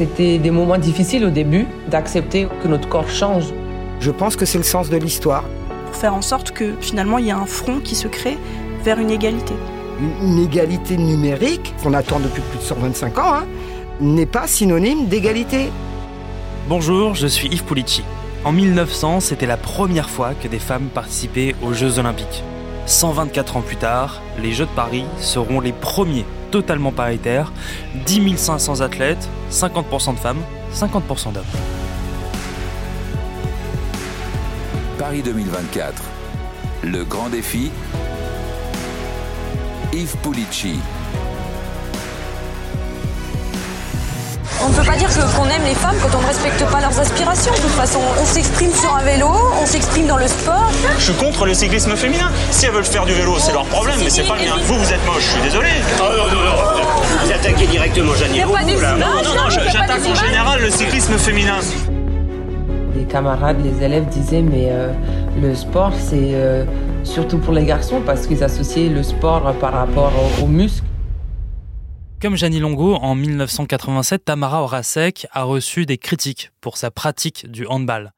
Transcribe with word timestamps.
C'était 0.00 0.38
des 0.38 0.50
moments 0.50 0.78
difficiles 0.78 1.26
au 1.26 1.28
début 1.30 1.66
d'accepter 1.90 2.48
que 2.62 2.68
notre 2.68 2.88
corps 2.88 3.10
change. 3.10 3.52
Je 4.00 4.10
pense 4.10 4.34
que 4.34 4.46
c'est 4.46 4.56
le 4.56 4.64
sens 4.64 4.88
de 4.88 4.96
l'histoire. 4.96 5.44
Pour 5.84 5.94
faire 5.94 6.14
en 6.14 6.22
sorte 6.22 6.52
que 6.52 6.72
finalement 6.80 7.18
il 7.18 7.26
y 7.26 7.30
a 7.30 7.36
un 7.36 7.44
front 7.44 7.80
qui 7.80 7.94
se 7.94 8.08
crée 8.08 8.38
vers 8.82 8.98
une 8.98 9.10
égalité. 9.10 9.52
Une 10.22 10.38
égalité 10.38 10.96
numérique, 10.96 11.74
qu'on 11.82 11.92
attend 11.92 12.18
depuis 12.18 12.40
plus 12.40 12.60
de 12.60 12.62
125 12.62 13.18
ans, 13.18 13.34
hein, 13.34 13.44
n'est 14.00 14.24
pas 14.24 14.46
synonyme 14.46 15.04
d'égalité. 15.04 15.70
Bonjour, 16.66 17.14
je 17.14 17.26
suis 17.26 17.48
Yves 17.48 17.64
Pulici. 17.64 18.02
En 18.46 18.52
1900, 18.52 19.20
c'était 19.20 19.44
la 19.44 19.58
première 19.58 20.08
fois 20.08 20.32
que 20.32 20.48
des 20.48 20.60
femmes 20.60 20.88
participaient 20.94 21.54
aux 21.62 21.74
Jeux 21.74 21.98
Olympiques. 21.98 22.42
124 22.86 23.58
ans 23.58 23.60
plus 23.60 23.76
tard, 23.76 24.22
les 24.42 24.52
Jeux 24.52 24.64
de 24.64 24.70
Paris 24.70 25.04
seront 25.18 25.60
les 25.60 25.72
premiers 25.72 26.24
totalement 26.50 26.92
paritaires. 26.92 27.52
10 28.06 28.36
500 28.36 28.80
athlètes, 28.80 29.28
50% 29.50 30.14
de 30.14 30.18
femmes, 30.18 30.42
50% 30.74 31.32
d'hommes. 31.32 31.44
Paris 34.98 35.22
2024. 35.22 36.02
Le 36.84 37.04
grand 37.04 37.28
défi. 37.28 37.70
Yves 39.92 40.16
Pulici. 40.22 40.78
On 44.62 44.68
ne 44.68 44.74
peut 44.74 44.84
pas 44.84 44.96
dire 44.96 45.08
que- 45.08 45.36
qu'on 45.36 45.44
aime 45.48 45.64
les 45.64 45.74
femmes 45.74 45.94
quand 46.02 46.16
on 46.16 46.20
ne 46.22 46.26
respecte 46.26 46.64
pas 46.70 46.80
leurs 46.80 46.98
aspirations. 47.00 47.52
De 47.52 47.58
toute 47.60 47.70
façon, 47.70 47.98
on 48.20 48.24
s'exprime 48.24 48.72
sur 48.72 48.94
un 48.94 49.02
vélo, 49.02 49.28
on 49.62 49.66
s'exprime 49.66 50.06
dans 50.06 50.18
le 50.18 50.28
sport. 50.28 50.70
Je 50.98 51.02
suis 51.04 51.14
contre 51.14 51.46
le 51.46 51.54
cyclisme 51.54 51.96
féminin. 51.96 52.30
Si 52.50 52.66
elles 52.66 52.72
veulent 52.72 52.84
faire 52.84 53.06
du 53.06 53.12
vélo, 53.14 53.36
c'est 53.38 53.52
leur 53.52 53.64
problème, 53.64 53.96
mais 54.02 54.10
c'est 54.10 54.22
pas 54.24 54.36
le 54.36 54.42
mien. 54.42 54.56
Vous, 54.64 54.74
vous 54.78 54.92
êtes 54.92 55.04
moche, 55.06 55.22
je 55.22 55.30
suis 55.30 55.42
désolé. 55.42 55.68
Oh 55.98 56.02
non, 56.02 56.26
non, 56.26 56.44
non, 56.44 57.22
vous 57.24 57.30
attaquez 57.32 57.66
directement 57.66 58.12
d'excuse. 58.12 58.34
Non, 58.98 59.06
non, 59.24 59.34
non, 59.44 59.50
j'attaque 59.50 60.00
en 60.10 60.14
général 60.14 60.60
le 60.60 60.70
cyclisme 60.70 61.16
féminin. 61.16 61.56
Les 62.96 63.04
camarades, 63.04 63.56
les 63.64 63.84
élèves 63.84 64.06
disaient 64.08 64.42
mais 64.42 64.68
euh, 64.70 64.92
le 65.40 65.54
sport 65.54 65.92
c'est 65.98 66.32
euh, 66.34 66.64
surtout 67.04 67.38
pour 67.38 67.54
les 67.54 67.64
garçons 67.64 68.02
parce 68.04 68.26
qu'ils 68.26 68.44
associaient 68.44 68.88
le 68.88 69.02
sport 69.02 69.54
par 69.60 69.72
rapport 69.72 70.12
au- 70.40 70.44
aux 70.44 70.46
muscles. 70.46 70.84
Comme 72.20 72.36
Jeannie 72.36 72.60
Longo, 72.60 72.96
en 72.96 73.14
1987, 73.14 74.26
Tamara 74.26 74.62
Horacek 74.62 75.26
a 75.32 75.44
reçu 75.44 75.86
des 75.86 75.96
critiques 75.96 76.50
pour 76.60 76.76
sa 76.76 76.90
pratique 76.90 77.50
du 77.50 77.66
handball. 77.66 78.12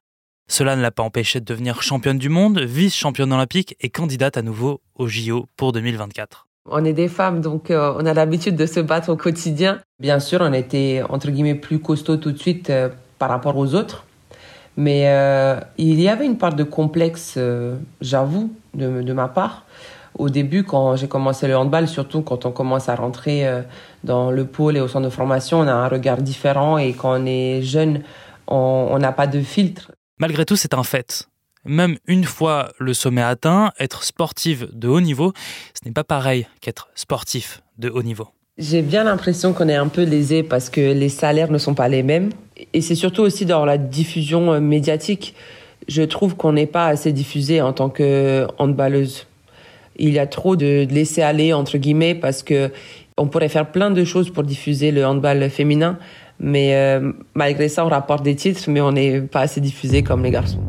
Cela 0.51 0.75
ne 0.75 0.83
l'a 0.83 0.91
pas 0.91 1.05
empêchée 1.05 1.39
de 1.39 1.45
devenir 1.45 1.83
championne 1.83 2.19
du 2.19 2.29
monde, 2.29 2.59
vice-championne 2.59 3.33
olympique 3.33 3.77
et 3.81 3.91
candidate 3.91 4.37
à 4.37 4.43
nouveau 4.43 4.81
au 4.97 5.07
JO 5.07 5.47
pour 5.57 5.71
2024. 5.71 6.49
On 6.69 6.85
est 6.85 6.93
des 6.93 7.07
femmes, 7.07 7.41
donc 7.41 7.71
euh, 7.71 7.95
on 7.97 8.05
a 8.05 8.13
l'habitude 8.13 8.57
de 8.57 8.67
se 8.67 8.81
battre 8.81 9.09
au 9.09 9.17
quotidien. 9.17 9.79
Bien 10.01 10.19
sûr, 10.19 10.41
on 10.43 10.53
était 10.53 11.05
entre 11.09 11.31
guillemets 11.31 11.55
plus 11.55 11.79
costaud 11.79 12.17
tout 12.17 12.33
de 12.33 12.39
suite 12.39 12.71
euh, 12.71 12.89
par 13.21 13.29
rapport 13.29 13.57
aux 13.57 13.77
autres, 13.77 14.05
mais 14.77 15.05
euh, 15.07 15.61
il 15.79 16.01
y 16.01 16.09
avait 16.09 16.27
une 16.27 16.39
part 16.39 16.55
de 16.55 16.65
complexe, 16.65 17.35
euh, 17.37 17.77
j'avoue, 18.01 18.53
de, 18.75 19.03
de 19.03 19.13
ma 19.13 19.29
part. 19.29 19.65
Au 20.19 20.29
début, 20.29 20.65
quand 20.65 20.97
j'ai 20.97 21.09
commencé 21.09 21.49
le 21.49 21.57
handball, 21.57 21.89
surtout 21.89 22.23
quand 22.23 22.45
on 22.45 22.53
commence 22.53 22.89
à 22.89 22.95
rentrer 22.95 23.47
euh, 23.47 23.63
dans 24.05 24.31
le 24.31 24.45
pôle 24.45 24.77
et 24.77 24.81
au 24.81 24.89
centre 24.89 25.07
de 25.07 25.11
formation, 25.11 25.61
on 25.61 25.67
a 25.67 25.73
un 25.73 25.89
regard 25.89 26.19
différent 26.19 26.79
et 26.79 26.93
quand 26.93 27.21
on 27.21 27.27
est 27.27 27.63
jeune, 27.63 28.03
on 28.47 28.99
n'a 28.99 29.13
pas 29.13 29.27
de 29.27 29.41
filtre. 29.41 29.93
Malgré 30.19 30.45
tout, 30.45 30.57
c'est 30.57 30.75
un 30.75 30.83
fait. 30.83 31.29
Même 31.65 31.97
une 32.07 32.25
fois 32.25 32.73
le 32.79 32.93
sommet 32.93 33.23
atteint, 33.23 33.73
être 33.79 34.03
sportive 34.03 34.69
de 34.73 34.89
haut 34.89 35.01
niveau, 35.01 35.33
ce 35.75 35.87
n'est 35.87 35.93
pas 35.93 36.05
pareil 36.05 36.47
qu'être 36.61 36.89
sportif 36.95 37.63
de 37.79 37.89
haut 37.89 38.03
niveau. 38.03 38.29
J'ai 38.59 38.83
bien 38.83 39.05
l'impression 39.05 39.53
qu'on 39.53 39.69
est 39.69 39.77
un 39.77 39.89
peu 39.89 40.03
lésé 40.03 40.43
parce 40.43 40.71
que 40.71 40.81
les 40.81 41.09
salaires 41.09 41.51
ne 41.51 41.59
sont 41.59 41.75
pas 41.75 41.89
les 41.89 42.03
mêmes. 42.03 42.31
Et 42.75 42.81
c'est 42.81 42.95
surtout 42.95 43.23
aussi 43.23 43.47
dans 43.47 43.65
la 43.65 43.79
diffusion 43.79 44.53
euh, 44.53 44.61
médiatique. 44.61 45.35
Je 45.89 46.03
trouve 46.03 46.37
qu'on 46.37 46.53
n'est 46.53 46.67
pas 46.67 46.87
assez 46.87 47.13
diffusé 47.13 47.63
en 47.63 47.73
tant 47.73 47.89
que 47.89 48.47
handballeuse. 48.59 49.27
Il 49.97 50.11
y 50.11 50.19
a 50.19 50.27
trop 50.27 50.57
de 50.57 50.87
laisser-aller, 50.91 51.53
entre 51.53 51.79
guillemets, 51.79 52.15
parce 52.15 52.43
que 52.43 52.71
on 53.19 53.27
pourrait 53.27 53.49
faire 53.49 53.71
plein 53.71 53.91
de 53.91 54.05
choses 54.05 54.31
pour 54.31 54.43
diffuser 54.43 54.91
le 54.91 55.07
handball 55.07 55.49
féminin. 55.51 55.99
Mais 56.41 56.75
euh, 56.75 57.13
malgré 57.35 57.69
ça, 57.69 57.85
on 57.85 57.89
rapporte 57.89 58.25
des 58.25 58.35
titres, 58.35 58.63
mais 58.69 58.81
on 58.81 58.93
n'est 58.93 59.21
pas 59.21 59.41
assez 59.41 59.61
diffusé 59.61 60.03
comme 60.03 60.25
les 60.25 60.31
garçons. 60.31 60.61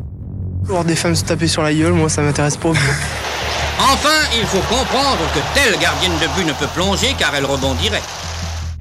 Voir 0.62 0.84
des 0.84 0.94
femmes 0.94 1.14
se 1.14 1.24
taper 1.24 1.48
sur 1.48 1.62
la 1.62 1.74
gueule, 1.74 1.92
moi 1.92 2.08
ça 2.08 2.22
m'intéresse 2.22 2.56
pas. 2.56 2.70
Enfin, 2.70 4.28
il 4.38 4.46
faut 4.46 4.62
comprendre 4.72 5.18
que 5.34 5.40
telle 5.54 5.78
gardienne 5.80 6.12
de 6.12 6.38
but 6.38 6.46
ne 6.46 6.52
peut 6.52 6.70
plonger 6.74 7.08
car 7.18 7.34
elle 7.34 7.44
rebondirait. 7.44 8.02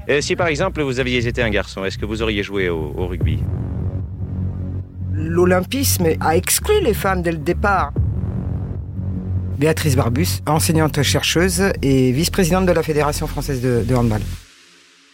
Euh, 0.10 0.22
si 0.22 0.36
par 0.36 0.48
exemple 0.48 0.82
vous 0.82 1.00
aviez 1.00 1.26
été 1.28 1.42
un 1.42 1.50
garçon, 1.50 1.84
est-ce 1.84 1.98
que 1.98 2.06
vous 2.06 2.22
auriez 2.22 2.44
joué 2.44 2.70
au, 2.70 2.94
au 2.96 3.08
rugby? 3.08 3.40
L'olympisme 5.14 6.08
a 6.20 6.36
exclu 6.36 6.74
les 6.82 6.94
femmes 6.94 7.22
dès 7.22 7.32
le 7.32 7.38
départ. 7.38 7.92
Béatrice 9.58 9.96
Barbus, 9.96 10.42
enseignante-chercheuse 10.48 11.74
et 11.82 12.12
vice-présidente 12.12 12.66
de 12.66 12.72
la 12.72 12.84
Fédération 12.84 13.28
française 13.28 13.62
de, 13.62 13.96
handball. 13.96 14.22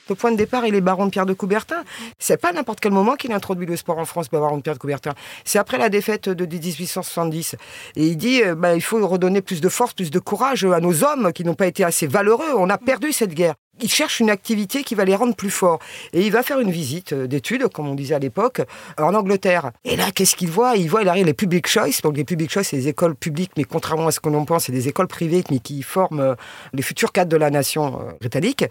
Le 0.09 0.15
point 0.15 0.31
de 0.31 0.37
départ, 0.37 0.65
il 0.65 0.73
est 0.73 0.81
baron 0.81 1.09
Pierre 1.09 1.27
de 1.27 1.33
Coubertin. 1.33 1.83
C'est 2.17 2.41
pas 2.41 2.51
n'importe 2.51 2.79
quel 2.79 2.91
moment 2.91 3.15
qu'il 3.15 3.31
introduit 3.31 3.67
le 3.67 3.75
sport 3.75 3.99
en 3.99 4.05
France, 4.05 4.29
baron 4.29 4.57
de 4.57 4.61
Pierre 4.61 4.73
de 4.73 4.79
Coubertin. 4.79 5.13
C'est 5.45 5.59
après 5.59 5.77
la 5.77 5.89
défaite 5.89 6.29
de 6.29 6.45
1870. 6.45 7.55
Et 7.95 8.07
il 8.07 8.17
dit, 8.17 8.41
euh, 8.41 8.55
bah, 8.55 8.73
il 8.73 8.81
faut 8.81 9.05
redonner 9.07 9.41
plus 9.41 9.61
de 9.61 9.69
force, 9.69 9.93
plus 9.93 10.09
de 10.09 10.19
courage 10.19 10.63
à 10.63 10.79
nos 10.79 11.03
hommes 11.03 11.31
qui 11.31 11.43
n'ont 11.43 11.53
pas 11.53 11.67
été 11.67 11.83
assez 11.83 12.07
valeureux. 12.07 12.53
On 12.57 12.69
a 12.69 12.77
perdu 12.79 13.11
cette 13.11 13.35
guerre. 13.35 13.53
Il 13.81 13.89
cherche 13.89 14.19
une 14.19 14.29
activité 14.29 14.83
qui 14.83 14.95
va 14.95 15.05
les 15.05 15.15
rendre 15.15 15.35
plus 15.35 15.49
forts. 15.49 15.79
Et 16.13 16.25
il 16.25 16.31
va 16.31 16.43
faire 16.43 16.59
une 16.59 16.71
visite 16.71 17.13
euh, 17.13 17.27
d'études, 17.27 17.67
comme 17.69 17.87
on 17.87 17.95
disait 17.95 18.15
à 18.15 18.19
l'époque, 18.19 18.61
en 18.97 19.13
Angleterre. 19.13 19.71
Et 19.85 19.95
là, 19.95 20.11
qu'est-ce 20.11 20.35
qu'il 20.35 20.49
voit? 20.49 20.75
Il 20.75 20.89
voit, 20.89 21.01
il 21.01 21.09
arrive 21.09 21.25
les 21.25 21.33
public 21.33 21.67
choice. 21.67 22.01
Donc 22.03 22.17
les 22.17 22.23
public 22.23 22.51
choice, 22.51 22.63
c'est 22.63 22.77
des 22.77 22.87
écoles 22.87 23.15
publiques, 23.15 23.51
mais 23.57 23.63
contrairement 23.63 24.07
à 24.07 24.11
ce 24.11 24.19
que 24.19 24.29
l'on 24.29 24.45
pense, 24.45 24.65
c'est 24.65 24.71
des 24.71 24.87
écoles 24.87 25.07
privées, 25.07 25.43
mais 25.51 25.59
qui 25.59 25.81
forment 25.81 26.19
euh, 26.19 26.35
les 26.73 26.81
futurs 26.81 27.11
cadres 27.11 27.31
de 27.31 27.37
la 27.37 27.49
nation 27.49 28.01
euh, 28.01 28.11
britannique. 28.19 28.65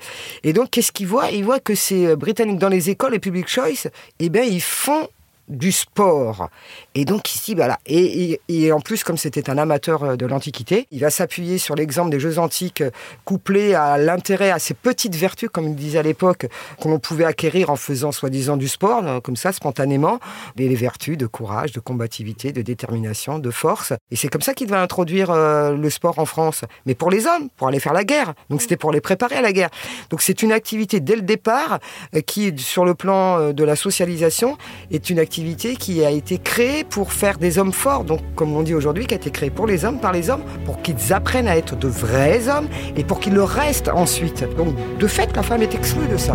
Et 0.45 0.53
donc, 0.53 0.71
qu'est-ce 0.71 0.93
qu'il 0.93 1.07
voit? 1.07 1.31
Il 1.31 1.45
voit 1.45 1.61
que 1.61 1.75
ces 1.75 2.07
euh, 2.07 2.17
Britanniques 2.17 2.59
dans 2.59 2.69
les 2.69 2.91
écoles, 2.91 3.13
les 3.13 3.19
public 3.19 3.49
choice, 3.49 3.89
eh 4.19 4.29
bien, 4.29 4.43
ils 4.43 4.63
font 4.63 5.09
du 5.49 5.73
sport. 5.73 6.51
Et 6.95 7.05
donc 7.05 7.35
ici, 7.35 7.55
voilà. 7.55 7.79
Et, 7.87 8.39
en 8.73 8.81
plus, 8.81 9.05
comme 9.05 9.17
c'était 9.17 9.51
un 9.51 9.59
amateur 9.59 10.03
euh, 10.05 10.17
de 10.17 10.27
l'Antiquité, 10.27 10.87
il 10.91 11.01
va 11.01 11.11
s'appuyer 11.11 11.59
sur 11.59 11.75
l'exemple 11.75 12.11
des 12.11 12.21
Jeux 12.21 12.39
antiques, 12.39 12.83
euh, 12.83 12.91
couplé 13.25 13.75
à 13.75 13.97
l'intérêt 13.99 14.51
à 14.51 14.59
ces 14.59 14.75
petites 14.75 15.15
vertus, 15.15 15.49
comme 15.51 15.69
il 15.69 15.75
disait 15.75 15.99
à 15.99 16.03
l'époque, 16.03 16.47
qu'on 16.81 16.99
pouvait 16.99 17.25
acquérir 17.25 17.71
en 17.71 17.77
faisant 17.77 18.13
soi-disant 18.13 18.57
du 18.57 18.69
sport, 18.69 19.07
euh, 19.07 19.21
comme 19.21 19.37
ça, 19.37 19.53
spontanément, 19.53 20.19
et 20.59 20.69
les 20.69 20.75
vertus 20.75 21.17
de 21.17 21.27
courage, 21.27 21.73
de 21.73 21.81
combativité, 21.81 22.53
de 22.53 22.63
détermination, 22.63 23.39
de 23.39 23.51
force. 23.51 23.93
Et 24.11 24.17
c'est 24.17 24.29
comme 24.29 24.43
ça 24.43 24.55
qu'il 24.55 24.69
va 24.69 24.81
introduire 24.83 25.33
le 25.33 25.91
sport 25.91 26.19
en 26.19 26.25
France. 26.25 26.65
Mais 26.87 26.95
pour 26.95 27.11
les 27.11 27.27
hommes, 27.27 27.49
pour 27.57 27.69
aller 27.69 27.81
faire 27.81 27.93
la 27.93 28.05
guerre. 28.05 28.35
Donc 28.51 28.63
c'était 28.63 28.77
pour 28.77 28.93
les 28.93 29.01
préparer 29.01 29.37
à 29.37 29.41
la 29.41 29.53
guerre. 29.53 29.71
Donc 30.11 30.23
c'est 30.23 30.43
une 30.43 30.53
activité 30.53 31.01
dès 31.01 31.17
le 31.17 31.23
départ 31.23 31.79
qui, 32.27 32.53
sur 32.59 32.85
le 32.85 32.95
plan 32.95 33.53
de 33.53 33.65
la 33.65 33.77
socialisation, 33.77 34.57
est 34.91 35.11
une 35.11 35.19
activité 35.19 35.38
qui 35.79 36.05
a 36.05 36.11
été 36.11 36.39
créée 36.39 36.85
pour 36.85 37.13
faire 37.13 37.39
des 37.39 37.59
hommes 37.59 37.73
forts. 37.73 38.05
Donc, 38.05 38.21
comme 38.35 38.55
on 38.57 38.63
dit 38.63 38.75
aujourd'hui, 38.75 39.07
qui 39.07 39.15
a 39.15 39.17
été 39.17 39.31
créée 39.31 39.51
pour 39.51 39.67
les 39.67 39.85
hommes, 39.85 40.01
par 40.01 40.13
les 40.13 40.31
hommes, 40.31 40.43
pour 40.65 40.83
qu'ils 40.83 41.13
apprennent 41.13 41.49
à 41.49 41.57
être 41.57 41.77
de 41.77 41.89
vrais 41.89 42.49
hommes 42.49 42.69
et 42.97 43.05
pour 43.05 43.21
qu'ils 43.21 43.35
le 43.35 43.45
restent 43.45 43.89
ensuite. 43.89 44.45
Donc, 44.57 44.75
de 44.99 45.07
fait, 45.07 45.35
la 45.37 45.43
femme 45.43 45.63
est 45.63 45.75
exclue 45.75 46.09
de 46.09 46.17
ça. 46.17 46.35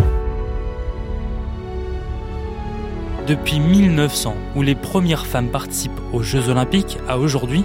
Depuis 3.28 3.60
1900, 3.60 4.36
où 4.56 4.62
les 4.62 4.76
premières 4.76 5.26
femmes 5.26 5.50
participent 5.50 5.92
aux 6.12 6.24
Jeux 6.24 6.50
Olympiques, 6.50 6.98
à 7.08 7.18
aujourd'hui, 7.18 7.64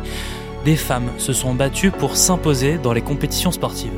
des 0.65 0.77
femmes 0.77 1.11
se 1.19 1.33
sont 1.33 1.55
battues 1.55 1.91
pour 1.91 2.17
s'imposer 2.17 2.79
dans 2.79 2.93
les 2.93 3.03
compétitions 3.03 3.51
sportives. 3.51 3.93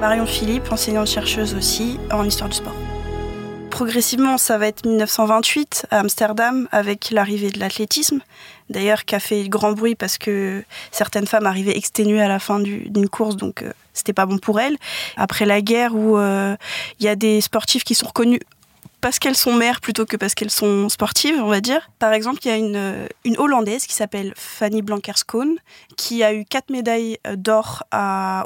Marion 0.00 0.26
Philippe, 0.26 0.70
enseignante-chercheuse 0.72 1.54
aussi 1.54 1.98
en 2.10 2.24
histoire 2.24 2.48
du 2.48 2.56
sport. 2.56 2.74
Progressivement, 3.72 4.36
ça 4.36 4.58
va 4.58 4.66
être 4.66 4.84
1928 4.84 5.86
à 5.90 6.00
Amsterdam 6.00 6.68
avec 6.72 7.10
l'arrivée 7.10 7.50
de 7.50 7.58
l'athlétisme, 7.58 8.20
d'ailleurs 8.68 9.06
qui 9.06 9.14
a 9.14 9.18
fait 9.18 9.48
grand 9.48 9.72
bruit 9.72 9.94
parce 9.94 10.18
que 10.18 10.62
certaines 10.90 11.26
femmes 11.26 11.46
arrivaient 11.46 11.74
exténuées 11.74 12.20
à 12.20 12.28
la 12.28 12.38
fin 12.38 12.60
du- 12.60 12.90
d'une 12.90 13.08
course, 13.08 13.34
donc 13.34 13.62
euh, 13.62 13.72
c'était 13.94 14.12
pas 14.12 14.26
bon 14.26 14.36
pour 14.36 14.60
elles. 14.60 14.76
Après 15.16 15.46
la 15.46 15.62
guerre, 15.62 15.94
où 15.94 16.18
euh, 16.18 16.54
il 17.00 17.06
y 17.06 17.08
a 17.08 17.16
des 17.16 17.40
sportifs 17.40 17.82
qui 17.82 17.94
sont 17.94 18.06
reconnus 18.08 18.40
parce 19.02 19.18
qu'elles 19.18 19.36
sont 19.36 19.52
mères 19.52 19.80
plutôt 19.80 20.06
que 20.06 20.16
parce 20.16 20.34
qu'elles 20.34 20.50
sont 20.50 20.88
sportives, 20.88 21.34
on 21.42 21.48
va 21.48 21.60
dire. 21.60 21.90
Par 21.98 22.12
exemple, 22.12 22.38
il 22.44 22.48
y 22.48 22.50
a 22.52 22.56
une, 22.56 23.08
une 23.24 23.36
Hollandaise 23.36 23.86
qui 23.86 23.94
s'appelle 23.94 24.32
Fanny 24.36 24.80
Blankers-Koen, 24.80 25.56
qui 25.96 26.22
a 26.22 26.32
eu 26.32 26.44
quatre 26.44 26.70
médailles 26.70 27.18
d'or 27.34 27.82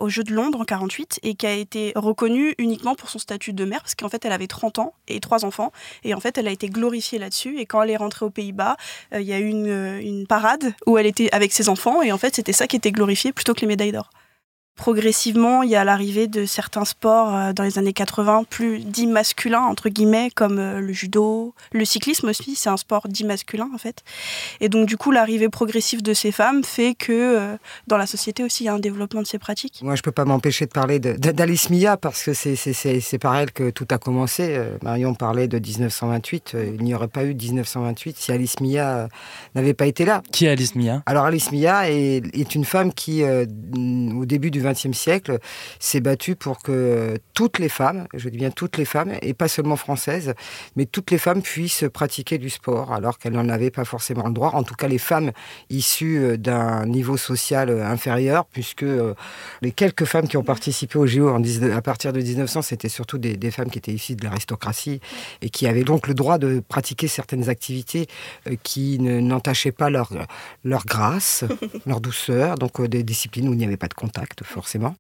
aux 0.00 0.08
Jeux 0.08 0.24
de 0.24 0.32
Londres 0.32 0.60
en 0.60 0.64
48 0.64 1.20
et 1.22 1.34
qui 1.34 1.46
a 1.46 1.52
été 1.52 1.92
reconnue 1.94 2.54
uniquement 2.58 2.94
pour 2.94 3.10
son 3.10 3.18
statut 3.18 3.52
de 3.52 3.64
mère, 3.66 3.82
parce 3.82 3.94
qu'en 3.94 4.08
fait, 4.08 4.24
elle 4.24 4.32
avait 4.32 4.46
30 4.46 4.78
ans 4.78 4.94
et 5.08 5.20
trois 5.20 5.44
enfants, 5.44 5.72
et 6.04 6.14
en 6.14 6.20
fait, 6.20 6.38
elle 6.38 6.48
a 6.48 6.52
été 6.52 6.68
glorifiée 6.70 7.18
là-dessus. 7.18 7.58
Et 7.58 7.66
quand 7.66 7.82
elle 7.82 7.90
est 7.90 7.96
rentrée 7.96 8.24
aux 8.24 8.30
Pays-Bas, 8.30 8.76
euh, 9.12 9.20
il 9.20 9.26
y 9.26 9.34
a 9.34 9.38
eu 9.38 9.48
une, 9.48 10.00
une 10.00 10.26
parade 10.26 10.74
où 10.86 10.96
elle 10.96 11.06
était 11.06 11.28
avec 11.32 11.52
ses 11.52 11.68
enfants, 11.68 12.00
et 12.00 12.12
en 12.12 12.18
fait, 12.18 12.34
c'était 12.34 12.54
ça 12.54 12.66
qui 12.66 12.76
était 12.76 12.92
glorifié 12.92 13.32
plutôt 13.32 13.52
que 13.52 13.60
les 13.60 13.66
médailles 13.66 13.92
d'or 13.92 14.10
progressivement, 14.76 15.62
il 15.62 15.70
y 15.70 15.76
a 15.76 15.84
l'arrivée 15.84 16.28
de 16.28 16.44
certains 16.44 16.84
sports 16.84 17.34
euh, 17.34 17.52
dans 17.52 17.64
les 17.64 17.78
années 17.78 17.94
80 17.94 18.44
plus 18.48 18.80
dits 18.80 19.06
masculins, 19.06 19.62
entre 19.62 19.88
guillemets, 19.88 20.30
comme 20.34 20.58
euh, 20.58 20.80
le 20.80 20.92
judo, 20.92 21.54
le 21.72 21.84
cyclisme 21.84 22.28
aussi, 22.28 22.54
c'est 22.54 22.68
un 22.68 22.76
sport 22.76 23.08
dit 23.08 23.24
masculin 23.24 23.68
en 23.74 23.78
fait. 23.78 24.04
Et 24.60 24.68
donc 24.68 24.86
du 24.86 24.96
coup, 24.96 25.10
l'arrivée 25.10 25.48
progressive 25.48 26.02
de 26.02 26.12
ces 26.12 26.30
femmes 26.30 26.62
fait 26.62 26.94
que 26.94 27.12
euh, 27.12 27.56
dans 27.86 27.96
la 27.96 28.06
société 28.06 28.44
aussi, 28.44 28.64
il 28.64 28.66
y 28.66 28.68
a 28.68 28.74
un 28.74 28.78
développement 28.78 29.22
de 29.22 29.26
ces 29.26 29.38
pratiques. 29.38 29.80
Moi, 29.82 29.96
je 29.96 30.02
peux 30.02 30.12
pas 30.12 30.26
m'empêcher 30.26 30.66
de 30.66 30.70
parler 30.70 30.98
d'Alice 30.98 31.70
Mia 31.70 31.96
parce 31.96 32.22
que 32.22 32.34
c'est 32.34 33.18
par 33.18 33.34
elle 33.36 33.52
que 33.52 33.70
tout 33.70 33.86
a 33.90 33.98
commencé. 33.98 34.60
Marion 34.82 35.14
parlait 35.14 35.48
de 35.48 35.58
1928. 35.58 36.56
Il 36.76 36.84
n'y 36.84 36.94
aurait 36.94 37.08
pas 37.08 37.24
eu 37.24 37.34
1928 37.34 38.16
si 38.18 38.32
Alice 38.32 38.60
Mia 38.60 39.08
n'avait 39.54 39.74
pas 39.74 39.86
été 39.86 40.04
là. 40.04 40.22
Qui 40.32 40.46
est 40.46 40.50
Alice 40.50 40.74
Mia? 40.74 41.02
Alors 41.06 41.24
Alice 41.24 41.50
Mia 41.50 41.90
est, 41.90 42.22
est 42.34 42.54
une 42.54 42.64
femme 42.64 42.92
qui, 42.92 43.22
au 43.24 44.24
début 44.26 44.50
du 44.50 44.65
XXe 44.70 44.96
siècle, 44.96 45.38
s'est 45.78 46.00
battue 46.00 46.36
pour 46.36 46.60
que 46.60 47.18
toutes 47.34 47.58
les 47.58 47.68
femmes, 47.68 48.06
je 48.14 48.28
dis 48.28 48.38
bien 48.38 48.50
toutes 48.50 48.76
les 48.76 48.84
femmes, 48.84 49.12
et 49.22 49.34
pas 49.34 49.48
seulement 49.48 49.76
françaises, 49.76 50.34
mais 50.76 50.86
toutes 50.86 51.10
les 51.10 51.18
femmes 51.18 51.42
puissent 51.42 51.84
pratiquer 51.92 52.38
du 52.38 52.50
sport, 52.50 52.92
alors 52.92 53.18
qu'elles 53.18 53.32
n'en 53.32 53.48
avaient 53.48 53.70
pas 53.70 53.84
forcément 53.84 54.26
le 54.26 54.32
droit. 54.32 54.50
En 54.54 54.62
tout 54.62 54.74
cas, 54.74 54.88
les 54.88 54.98
femmes 54.98 55.32
issues 55.70 56.18
euh, 56.18 56.36
d'un 56.36 56.86
niveau 56.86 57.16
social 57.16 57.70
euh, 57.70 57.84
inférieur, 57.84 58.46
puisque 58.46 58.82
euh, 58.82 59.14
les 59.62 59.72
quelques 59.72 60.04
femmes 60.04 60.28
qui 60.28 60.36
ont 60.36 60.42
participé 60.44 60.98
au 60.98 61.06
JO 61.06 61.28
à 61.28 61.82
partir 61.82 62.12
de 62.12 62.20
1900, 62.20 62.62
c'était 62.62 62.88
surtout 62.88 63.18
des, 63.18 63.50
femmes 63.50 63.70
qui 63.70 63.78
étaient 63.78 63.92
issues 63.92 64.16
de 64.16 64.24
l'aristocratie 64.24 65.00
et 65.40 65.50
qui 65.50 65.66
avaient 65.66 65.84
donc 65.84 66.08
le 66.08 66.14
droit 66.14 66.38
de 66.38 66.62
pratiquer 66.66 67.08
certaines 67.08 67.48
activités 67.48 68.06
qui 68.62 68.98
n'entachaient 68.98 69.72
pas 69.72 69.88
leur, 69.88 70.10
leur 70.64 70.84
grâce, 70.84 71.44
leur 71.86 72.00
douceur, 72.00 72.56
donc 72.56 72.82
des 72.82 73.02
disciplines 73.02 73.48
où 73.48 73.52
il 73.52 73.58
n'y 73.58 73.64
avait 73.64 73.76
pas 73.76 73.88
de 73.88 73.94
contact, 73.94 74.42
forcément. 74.56 74.94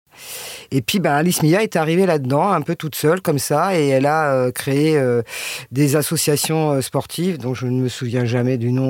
Et 0.70 0.82
puis 0.82 0.98
ben, 0.98 1.12
Alice 1.12 1.42
Mia 1.42 1.62
est 1.62 1.76
arrivée 1.76 2.06
là-dedans, 2.06 2.50
un 2.50 2.60
peu 2.60 2.74
toute 2.74 2.94
seule 2.94 3.20
comme 3.20 3.38
ça, 3.38 3.78
et 3.78 3.88
elle 3.88 4.06
a 4.06 4.32
euh, 4.32 4.50
créé 4.50 4.96
euh, 4.96 5.22
des 5.70 5.96
associations 5.96 6.72
euh, 6.72 6.80
sportives 6.80 7.38
dont 7.38 7.54
je 7.54 7.66
ne 7.66 7.80
me 7.80 7.88
souviens 7.88 8.24
jamais 8.24 8.56
du 8.56 8.72
nom 8.72 8.86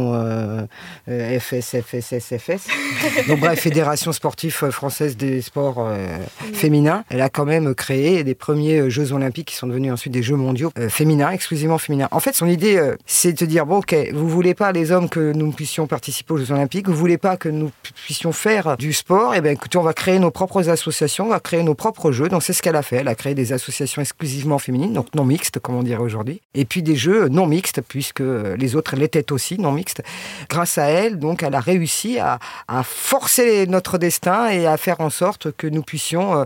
FSFSFS. 1.09 2.69
Donc 3.29 3.41
bref, 3.41 3.61
Fédération 3.61 4.13
sportive 4.13 4.53
française 4.71 5.17
des 5.17 5.43
sports 5.43 5.89
féminins. 6.53 7.05
Elle 7.11 7.21
a 7.21 7.29
quand 7.29 7.45
même 7.45 7.75
créé 7.75 8.23
les 8.23 8.35
premiers 8.35 8.91
Jeux 8.91 9.13
olympiques 9.13 9.49
qui 9.49 9.57
sont 9.57 9.67
devenus 9.67 9.93
ensuite 9.93 10.13
des 10.13 10.23
Jeux 10.23 10.37
mondiaux 10.37 10.73
féminins, 10.89 11.31
exclusivement 11.31 11.79
féminins. 11.79 12.09
En 12.11 12.21
fait, 12.21 12.35
son 12.35 12.47
idée, 12.47 12.95
c'est 13.07 13.33
de 13.33 13.47
dire 13.47 13.67
bon, 13.67 13.79
ok, 13.79 13.95
vous 14.13 14.29
voulez 14.29 14.55
pas 14.55 14.73
les 14.73 14.93
hommes 14.93 15.09
que 15.09 15.33
nous 15.33 15.53
puissions 15.53 15.87
participer 15.87 16.35
aux 16.35 16.39
Jeux 16.39 16.53
olympiques, 16.53 16.89
vous 16.89 16.97
voulez 16.97 17.19
pas 17.19 17.37
que 17.37 17.49
nous 17.49 17.71
puissions 18.05 18.33
faire 18.33 18.77
du 18.77 18.93
sport, 18.93 19.35
et 19.35 19.39
eh 19.39 19.41
bien 19.41 19.53
écoutez, 19.53 19.79
on 19.79 19.83
va 19.83 19.93
créer 19.93 20.19
nos 20.19 20.31
propres 20.31 20.69
associations 20.69 21.16
on 21.23 21.29
va 21.29 21.41
créer 21.41 21.63
nos 21.63 21.75
propres 21.75 22.13
jeux. 22.13 22.29
Donc 22.29 22.43
c'est 22.43 22.53
ce 22.53 22.63
qu'elle 22.63 22.77
a 22.77 22.83
fait. 22.83 22.97
Elle 22.97 23.09
a 23.09 23.15
créé 23.15 23.35
des 23.35 23.53
associations 23.53 24.03
exclusivement 24.03 24.59
féminines, 24.59 24.93
donc 24.93 25.15
non 25.15 25.25
mixtes, 25.25 25.59
comme 25.59 25.77
on 25.77 25.83
dirait 25.83 26.03
aujourd'hui. 26.03 26.41
Et 26.55 26.65
puis 26.65 26.83
des 26.83 26.97
jeux 26.97 27.29
non 27.29 27.47
mixtes, 27.47 27.81
puisque 27.83 28.21
les 28.21 28.77
autres 28.77 28.97
l'étaient 28.97 29.33
aussi, 29.33 29.59
non 29.59 29.73
mixtes. 29.73 30.03
Grâce 30.49 30.79
à 30.79 30.87
elle, 30.87 31.19
donc, 31.19 31.43
elle 31.43 31.55
a 31.55 31.61
réussi 31.61 32.19
à, 32.19 32.39
forcer 32.83 33.67
notre 33.67 33.99
destin 33.99 34.49
et 34.49 34.67
à 34.67 34.77
faire 34.77 35.01
en 35.01 35.11
sorte 35.11 35.53
que 35.53 35.67
nous 35.67 35.83
puissions, 35.83 36.37
euh, 36.37 36.45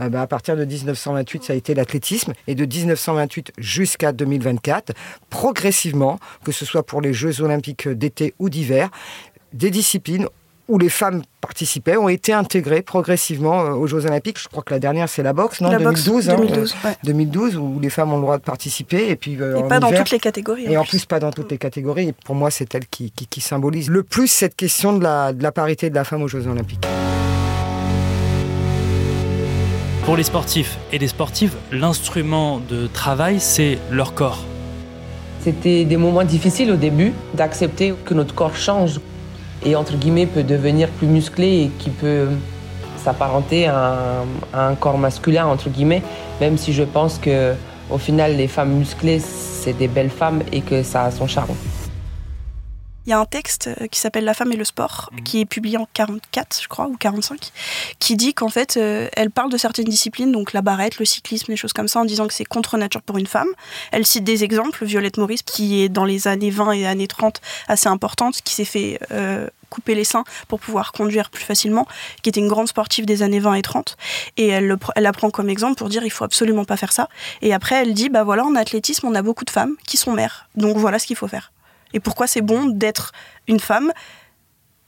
euh, 0.00 0.08
bah, 0.08 0.22
à 0.22 0.26
partir 0.26 0.56
de 0.56 0.64
1928, 0.64 1.44
ça 1.44 1.52
a 1.52 1.56
été 1.56 1.74
l'athlétisme, 1.74 2.32
et 2.46 2.54
de 2.54 2.64
1928 2.64 3.52
jusqu'à 3.58 4.12
2024, 4.12 4.92
progressivement, 5.30 6.18
que 6.44 6.52
ce 6.52 6.64
soit 6.64 6.82
pour 6.82 7.00
les 7.00 7.12
Jeux 7.12 7.42
olympiques 7.42 7.88
d'été 7.88 8.34
ou 8.38 8.48
d'hiver, 8.48 8.90
des 9.52 9.70
disciplines 9.70 10.28
où 10.72 10.78
les 10.78 10.88
femmes 10.88 11.22
participaient 11.42 11.98
ont 11.98 12.08
été 12.08 12.32
intégrées 12.32 12.80
progressivement 12.80 13.60
euh, 13.60 13.70
aux 13.72 13.86
Jeux 13.86 14.06
Olympiques. 14.06 14.40
Je 14.40 14.48
crois 14.48 14.62
que 14.62 14.72
la 14.72 14.80
dernière, 14.80 15.06
c'est 15.06 15.22
la 15.22 15.34
boxe, 15.34 15.60
non 15.60 15.70
la 15.70 15.76
2012, 15.76 16.28
2012, 16.28 16.74
2012, 17.04 17.56
où 17.58 17.78
les 17.78 17.90
femmes 17.90 18.10
ont 18.10 18.16
le 18.16 18.22
droit 18.22 18.38
de 18.38 18.42
participer. 18.42 19.10
Et, 19.10 19.16
puis, 19.16 19.36
euh, 19.38 19.60
pas 19.64 19.80
dans 19.80 19.92
toutes 19.92 20.10
les 20.10 20.18
catégories. 20.18 20.64
Et 20.64 20.78
en 20.78 20.84
plus, 20.84 21.04
pas 21.04 21.20
dans 21.20 21.30
toutes 21.30 21.50
les 21.50 21.58
catégories. 21.58 22.08
Et 22.08 22.12
pour 22.12 22.34
moi, 22.34 22.50
c'est 22.50 22.74
elle 22.74 22.86
qui, 22.86 23.10
qui, 23.12 23.40
symbolise 23.42 23.90
le 23.90 24.02
plus 24.02 24.28
cette 24.28 24.56
question 24.56 24.96
de 24.96 25.02
la, 25.02 25.34
de 25.34 25.42
la 25.42 25.52
parité 25.52 25.90
de 25.90 25.94
la 25.94 26.04
femme 26.04 26.22
aux 26.22 26.28
Jeux 26.28 26.46
Olympiques. 26.46 26.86
Pour 30.06 30.16
les 30.16 30.22
sportifs 30.22 30.78
et 30.90 30.98
les 30.98 31.08
sportives, 31.08 31.54
l'instrument 31.70 32.60
de 32.66 32.86
travail, 32.86 33.40
c'est 33.40 33.78
leur 33.90 34.14
corps. 34.14 34.42
C'était 35.40 35.84
des 35.84 35.96
moments 35.98 36.24
difficiles 36.24 36.70
au 36.70 36.76
début 36.76 37.12
d'accepter 37.34 37.92
que 38.06 38.14
notre 38.14 38.34
corps 38.34 38.56
change 38.56 39.00
et 39.64 39.76
entre 39.76 39.96
guillemets 39.96 40.26
peut 40.26 40.42
devenir 40.42 40.88
plus 40.88 41.06
musclé 41.06 41.64
et 41.64 41.70
qui 41.78 41.90
peut 41.90 42.28
s'apparenter 42.96 43.66
à, 43.66 44.22
un 44.54 44.74
corps 44.74 44.98
masculin 44.98 45.46
entre 45.46 45.68
guillemets, 45.68 46.02
même 46.40 46.56
si 46.58 46.72
je 46.72 46.82
pense 46.82 47.18
que 47.18 47.54
au 47.90 47.98
final 47.98 48.36
les 48.36 48.48
femmes 48.48 48.72
musclées 48.72 49.20
c'est 49.20 49.76
des 49.76 49.88
belles 49.88 50.10
femmes 50.10 50.42
et 50.52 50.60
que 50.60 50.82
ça 50.82 51.04
a 51.04 51.10
son 51.10 51.26
charme. 51.26 51.54
Il 53.06 53.10
y 53.10 53.12
a 53.12 53.18
un 53.18 53.24
texte 53.24 53.68
euh, 53.68 53.88
qui 53.88 53.98
s'appelle 53.98 54.24
La 54.24 54.34
femme 54.34 54.52
et 54.52 54.56
le 54.56 54.64
sport, 54.64 55.10
mhm. 55.12 55.22
qui 55.24 55.40
est 55.40 55.44
publié 55.44 55.76
en 55.76 55.88
44, 55.92 56.62
je 56.62 56.68
crois, 56.68 56.86
ou 56.86 56.96
45, 56.96 57.50
qui 57.98 58.16
dit 58.16 58.32
qu'en 58.32 58.48
fait, 58.48 58.76
euh, 58.76 59.08
elle 59.14 59.30
parle 59.30 59.50
de 59.50 59.56
certaines 59.56 59.86
disciplines, 59.86 60.30
donc 60.30 60.52
la 60.52 60.62
barrette, 60.62 60.98
le 60.98 61.04
cyclisme, 61.04 61.46
des 61.52 61.56
choses 61.56 61.72
comme 61.72 61.88
ça, 61.88 62.00
en 62.00 62.04
disant 62.04 62.28
que 62.28 62.34
c'est 62.34 62.44
contre 62.44 62.78
nature 62.78 63.02
pour 63.02 63.18
une 63.18 63.26
femme. 63.26 63.48
Elle 63.90 64.06
cite 64.06 64.24
des 64.24 64.44
exemples, 64.44 64.84
Violette 64.84 65.16
Maurice, 65.16 65.42
qui 65.42 65.82
est 65.82 65.88
dans 65.88 66.04
les 66.04 66.28
années 66.28 66.50
20 66.50 66.72
et 66.72 66.86
années 66.86 67.08
30 67.08 67.40
assez 67.66 67.88
importante, 67.88 68.40
qui 68.42 68.54
s'est 68.54 68.64
fait 68.64 69.00
euh, 69.10 69.48
couper 69.68 69.96
les 69.96 70.04
seins 70.04 70.24
pour 70.46 70.60
pouvoir 70.60 70.92
conduire 70.92 71.30
plus 71.30 71.42
facilement, 71.42 71.88
qui 72.22 72.28
était 72.28 72.40
une 72.40 72.48
grande 72.48 72.68
sportive 72.68 73.04
des 73.04 73.22
années 73.22 73.40
20 73.40 73.54
et 73.54 73.62
30. 73.62 73.96
Et 74.36 74.46
elle, 74.48 74.76
elle 74.94 75.02
la 75.02 75.12
prend 75.12 75.30
comme 75.30 75.48
exemple 75.48 75.74
pour 75.74 75.88
dire 75.88 76.04
il 76.04 76.10
faut 76.10 76.24
absolument 76.24 76.64
pas 76.64 76.76
faire 76.76 76.92
ça. 76.92 77.08
Et 77.40 77.52
après, 77.52 77.76
elle 77.76 77.94
dit 77.94 78.10
bah 78.10 78.22
voilà, 78.22 78.44
en 78.44 78.54
athlétisme, 78.54 79.08
on 79.08 79.14
a 79.14 79.22
beaucoup 79.22 79.44
de 79.44 79.50
femmes 79.50 79.74
qui 79.86 79.96
sont 79.96 80.12
mères. 80.12 80.46
Donc 80.54 80.76
voilà 80.76 81.00
ce 81.00 81.06
qu'il 81.06 81.16
faut 81.16 81.28
faire 81.28 81.50
et 81.94 82.00
pourquoi 82.00 82.26
c'est 82.26 82.42
bon 82.42 82.66
d'être 82.66 83.12
une 83.48 83.60
femme 83.60 83.92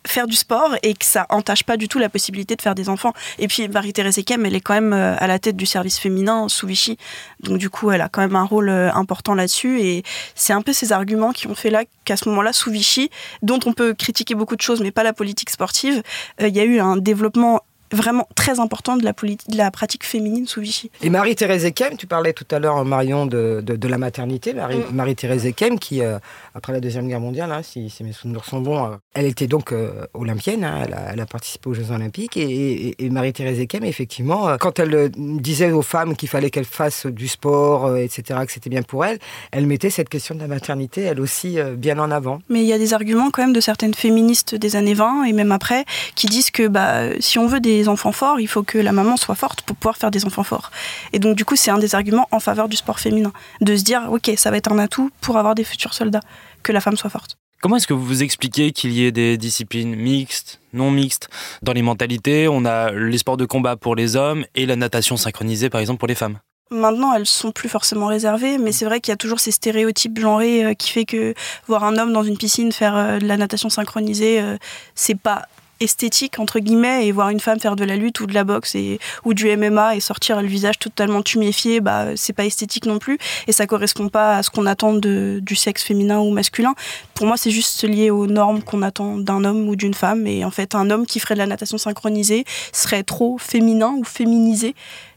faire 0.07 0.27
du 0.27 0.37
sport 0.37 0.77
et 0.83 0.95
que 0.95 1.05
ça 1.05 1.27
entache 1.31 1.65
pas 1.65 1.77
du 1.77 1.89
tout 1.89 1.99
la 1.99 2.09
possibilité 2.09 2.57
de 2.57 2.63
faire 2.63 2.75
des 2.75 2.89
enfants. 2.89 3.13
Et 3.39 3.49
puis 3.49 3.67
Marie-Thérèse 3.69 4.19
Ekem, 4.19 4.45
elle 4.45 4.55
est 4.55 4.61
quand 4.61 4.75
même 4.75 4.93
euh, 4.93 5.17
à 5.19 5.27
la 5.27 5.39
tête 5.39 5.57
du 5.57 5.67
service 5.67 5.99
féminin 5.99 6.49
sous 6.49 6.67
Vichy. 6.67 6.99
Donc 7.41 7.59
du 7.59 7.71
coup, 7.71 7.91
elle 7.91 8.01
a 8.01 8.09
quand 8.09 8.21
même 8.21 8.37
un 8.37 8.45
rôle 8.45 8.69
euh, 8.69 8.93
important 8.93 9.35
là-dessus. 9.35 9.81
Et 9.81 10.03
c'est 10.35 10.53
un 10.53 10.63
peu 10.63 10.73
ces 10.73 10.93
arguments 10.93 11.33
qui 11.33 11.47
ont 11.47 11.55
fait 11.55 11.71
là 11.71 11.85
qu'à 12.05 12.17
ce 12.17 12.29
moment-là, 12.29 12.53
sous 12.53 12.71
Vichy, 12.71 13.11
dont 13.43 13.61
on 13.67 13.73
peut 13.73 13.95
critiquer 13.95 14.35
beaucoup 14.35 14.57
de 14.57 14.63
choses, 14.63 14.81
mais 14.81 14.91
pas 14.91 15.05
la 15.05 15.13
politique 15.13 15.51
sportive, 15.51 16.03
euh, 16.41 16.49
il 16.49 16.57
y 16.57 16.61
a 16.61 16.65
eu 16.65 16.81
un 16.81 16.97
développement 16.97 17.63
vraiment 17.95 18.29
très 18.35 18.61
important 18.61 18.97
de 18.97 19.05
la, 19.05 19.13
de 19.13 19.57
la 19.57 19.71
pratique 19.71 20.05
féminine 20.05 20.47
sous 20.47 20.61
Vichy. 20.61 20.91
Et 21.03 21.11
Marie-Thérèse 21.11 21.65
Ekem, 21.65 21.97
tu 21.97 22.07
parlais 22.07 22.33
tout 22.33 22.47
à 22.51 22.59
l'heure, 22.59 22.85
Marion, 22.85 23.27
de, 23.27 23.63
de, 23.65 23.89
la 23.89 23.99
maternité. 23.99 24.53
Mm. 24.53 24.95
Marie-Thérèse 24.95 25.47
Ekem, 25.47 25.79
qui, 25.79 26.03
euh, 26.03 26.19
après 26.55 26.73
la 26.73 26.81
Deuxième 26.81 27.09
Guerre 27.09 27.21
mondiale, 27.21 27.53
hein, 27.53 27.63
si, 27.63 27.93
mes 28.03 28.13
souvenirs 28.13 28.45
sont 28.45 28.61
bons, 28.61 28.85
euh, 28.85 28.97
elle 29.15 29.27
était 29.27 29.47
donc 29.47 29.73
euh, 29.73 30.07
olympienne, 30.15 30.65
hein, 30.65 30.87
elle, 31.13 31.21
a, 31.21 31.27
participé 31.27 31.71
aux 31.71 31.75
Jeux 31.75 31.91
Olympiques. 31.91 32.37
Et, 32.37 32.95
Marie-Thérèse 33.11 33.61
Ekem, 33.61 33.85
effectivement, 33.85 34.57
quand 34.59 34.79
elle 34.79 35.11
disait 35.15 35.71
aux 35.71 35.83
femmes 35.83 36.17
qu'il 36.17 36.29
fallait 36.29 36.51
qu'elles 36.51 36.65
fassent 36.65 37.07
du 37.07 37.29
sport, 37.29 37.97
etc., 37.97 38.41
que 38.47 38.53
c'était 38.53 38.71
bien 38.71 38.83
pour 38.83 39.05
elles, 39.05 39.19
elle 39.53 39.67
mettait 39.67 39.91
cette 39.91 40.09
question 40.09 40.35
de 40.35 40.41
la 40.41 40.49
maternité, 40.49 41.03
elle 41.03 41.21
aussi, 41.21 41.59
bien 41.77 41.99
en 41.99 42.11
avant. 42.11 42.41
Mais 42.49 42.63
il 42.63 42.67
y 42.67 42.73
a 42.73 42.79
des 42.79 42.93
arguments 42.93 43.31
quand 43.31 43.43
même 43.43 43.53
de 43.53 43.61
certaines 43.61 43.95
féministes 43.95 44.55
des 44.55 44.77
années 44.77 44.95
20 44.95 45.25
et 45.25 45.33
même 45.33 45.53
après, 45.53 45.85
qui 46.15 46.27
disent 46.27 46.51
que 46.51 46.67
bah, 46.67 47.21
si 47.21 47.39
on 47.39 47.47
veut 47.47 47.61
des 47.61 47.84
enfants 47.89 48.13
forts, 48.13 48.41
il 48.41 48.49
faut 48.49 48.63
que 48.63 48.79
la 48.79 48.93
maman 48.93 49.17
soit 49.17 49.35
forte 49.35 49.63
pour 49.63 49.77
pouvoir 49.77 49.97
faire 49.97 50.11
des 50.11 50.25
enfants 50.25 50.43
forts. 50.43 50.71
Et 51.13 51.19
donc 51.19 51.37
du 51.37 51.45
coup, 51.45 51.57
c'est 51.57 51.71
un 51.71 51.79
des 51.79 51.95
arguments 51.95 52.29
en 52.31 52.41
faveur 52.41 52.69
du 52.69 52.77
sport 52.77 53.01
féminin, 53.01 53.33
de 53.61 53.77
se 53.77 53.83
dire 53.83 54.09
ok, 54.11 54.33
ça 54.37 54.51
va 54.51 54.57
être 54.57 54.71
un 54.73 54.79
atout 54.79 55.11
pour 55.21 55.37
avoir 55.37 55.55
des 55.55 55.65
futurs 55.65 55.95
soldats, 55.95 56.23
que 56.63 56.73
la 56.73 56.81
femme 56.81 56.97
soit 56.97 57.11
forte. 57.11 57.37
Comment 57.61 57.77
est-ce 57.77 57.87
que 57.87 57.95
vous 57.95 58.05
vous 58.05 58.23
expliquez 58.23 58.73
qu'il 58.73 58.93
y 58.93 59.07
ait 59.07 59.13
des 59.13 59.39
disciplines 59.39 59.97
mixtes, 59.97 60.61
non 60.75 60.91
mixtes 60.91 61.31
Dans 61.63 61.73
les 61.73 61.81
mentalités, 61.81 62.47
on 62.47 62.67
a 62.67 62.91
les 62.91 63.17
sports 63.17 63.39
de 63.39 63.47
combat 63.47 63.77
pour 63.77 63.97
les 63.97 64.17
hommes 64.17 64.45
et 64.55 64.67
la 64.67 64.77
natation 64.77 65.17
synchronisée 65.17 65.71
par 65.71 65.81
exemple 65.81 65.99
pour 65.99 66.09
les 66.09 66.15
femmes. 66.15 66.39
Maintenant, 66.71 67.15
elles 67.15 67.27
sont 67.27 67.53
plus 67.53 67.69
forcément 67.69 68.07
réservées, 68.07 68.59
mais 68.59 68.73
c'est 68.73 68.85
vrai 68.85 69.01
qu'il 69.01 69.13
y 69.13 69.15
a 69.15 69.17
toujours 69.17 69.39
ces 69.39 69.51
stéréotypes 69.51 70.19
genrés 70.19 70.65
euh, 70.65 70.75
qui 70.75 70.91
fait 70.91 71.05
que 71.05 71.35
voir 71.69 71.85
un 71.85 71.97
homme 71.99 72.13
dans 72.13 72.23
une 72.23 72.39
piscine 72.39 72.73
faire 72.73 72.97
euh, 72.97 73.19
de 73.19 73.27
la 73.27 73.37
natation 73.37 73.69
synchronisée, 73.69 74.41
euh, 74.41 74.57
c'est 74.95 75.19
pas 75.19 75.47
esthétique 75.81 76.39
entre 76.39 76.61
guillemets 76.61 77.07
et 77.07 77.13
voir 77.13 77.31
une 77.31 77.41
femme 77.41 77.59
faire 77.61 77.77
de 77.77 77.85
la 77.85 77.97
lutte 77.97 78.21
ou 78.21 78.27
de 78.27 78.35
la 78.35 78.45
boxe 78.45 78.75
et 78.75 78.99
ou 79.25 79.35
du 79.35 79.55
MMA 79.57 79.97
et 79.97 80.01
sortir 80.01 80.41
le 80.41 80.49
visage 80.49 80.79
totalement 80.79 81.23
tuméfié 81.23 81.81
bah 81.81 82.17
c'est 82.17 82.33
pas 82.33 82.45
esthétique 82.45 82.87
non 82.87 82.99
plus. 82.99 83.19
Et 83.47 83.53
ça 83.53 83.67
correspond 83.67 84.09
pas 84.09 84.37
à 84.37 84.43
ce 84.43 84.51
qu'on 84.51 84.67
attend 84.67 84.95
de, 84.95 85.41
du 85.43 85.57
sexe 85.57 85.83
féminin 85.83 86.21
ou 86.21 86.31
masculin. 86.31 86.75
Pour 87.15 87.27
moi 87.27 87.37
c'est 87.37 87.51
juste 87.51 87.85
lié 87.85 88.11
aux 88.11 88.27
normes 88.27 88.63
qu'on 88.63 88.83
attend 88.83 89.19
d'un 89.19 89.45
homme 89.45 89.69
ou 89.69 89.77
d'une 89.77 89.95
femme. 89.95 90.27
Et 90.27 90.45
en 90.45 90.51
fait 90.51 90.75
un 90.75 90.91
homme 90.91 91.07
qui 91.07 91.21
ferait 91.21 91.35
de 91.35 91.41
la 91.41 91.47
natation 91.47 91.79
synchronisée 91.79 92.45
serait 92.73 93.03
trop 93.03 93.39
féminin 93.39 93.95
ou 93.99 94.05
féminisé 94.05 94.75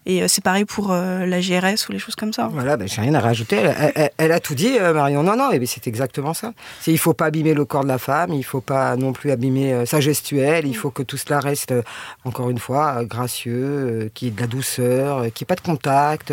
et 0.10 0.24
euh, 0.24 0.28
c'est 0.28 0.44
pareil 0.44 0.66
pour 0.66 0.92
euh, 0.92 1.26
la 1.26 1.40
GRS 1.42 1.88
ou 1.88 1.92
les 1.92 2.00
choses 2.00 2.16
comme 2.16 2.32
ça. 2.34 2.48
Voilà, 2.52 2.78
ben, 2.78 2.88
j'ai 2.88 3.02
rien 3.02 3.14
à 3.14 3.20
rajouter. 3.20 3.58
Elle, 3.58 3.92
elle- 3.96 4.12
elle 4.18 4.32
a 4.32 4.40
tout 4.40 4.56
dit, 4.56 4.78
euh, 4.80 4.94
Marion. 4.94 5.22
Non, 5.22 5.36
non, 5.36 5.50
mais 5.52 5.66
c'est 5.66 5.86
exactement 5.86 6.34
ça. 6.34 6.54
Il 6.88 6.98
faut 6.98 7.14
pas 7.14 7.26
abîmer 7.26 7.54
le 7.54 7.66
corps 7.66 7.84
de 7.84 7.90
la 7.90 7.98
femme, 8.00 8.32
il 8.34 8.44
faut 8.44 8.62
pas 8.62 8.96
non 8.96 9.12
plus 9.14 9.30
abîmer 9.32 9.86
sa 9.86 10.00
gestuelle, 10.00 10.66
il 10.66 10.76
faut 10.76 10.90
que 10.92 11.04
tout 11.04 11.18
cela 11.18 11.40
reste, 11.40 11.74
encore 12.26 12.50
une 12.50 12.58
fois, 12.58 13.04
gracieux, 13.04 14.10
qu'il 14.14 14.30
y 14.30 14.32
ait 14.32 14.34
de 14.34 14.40
la 14.42 14.48
douceur, 14.48 15.22
qu'il 15.34 15.44
n'y 15.44 15.44
ait 15.44 15.46
pas 15.46 15.56
de 15.56 15.62
contact, 15.62 16.28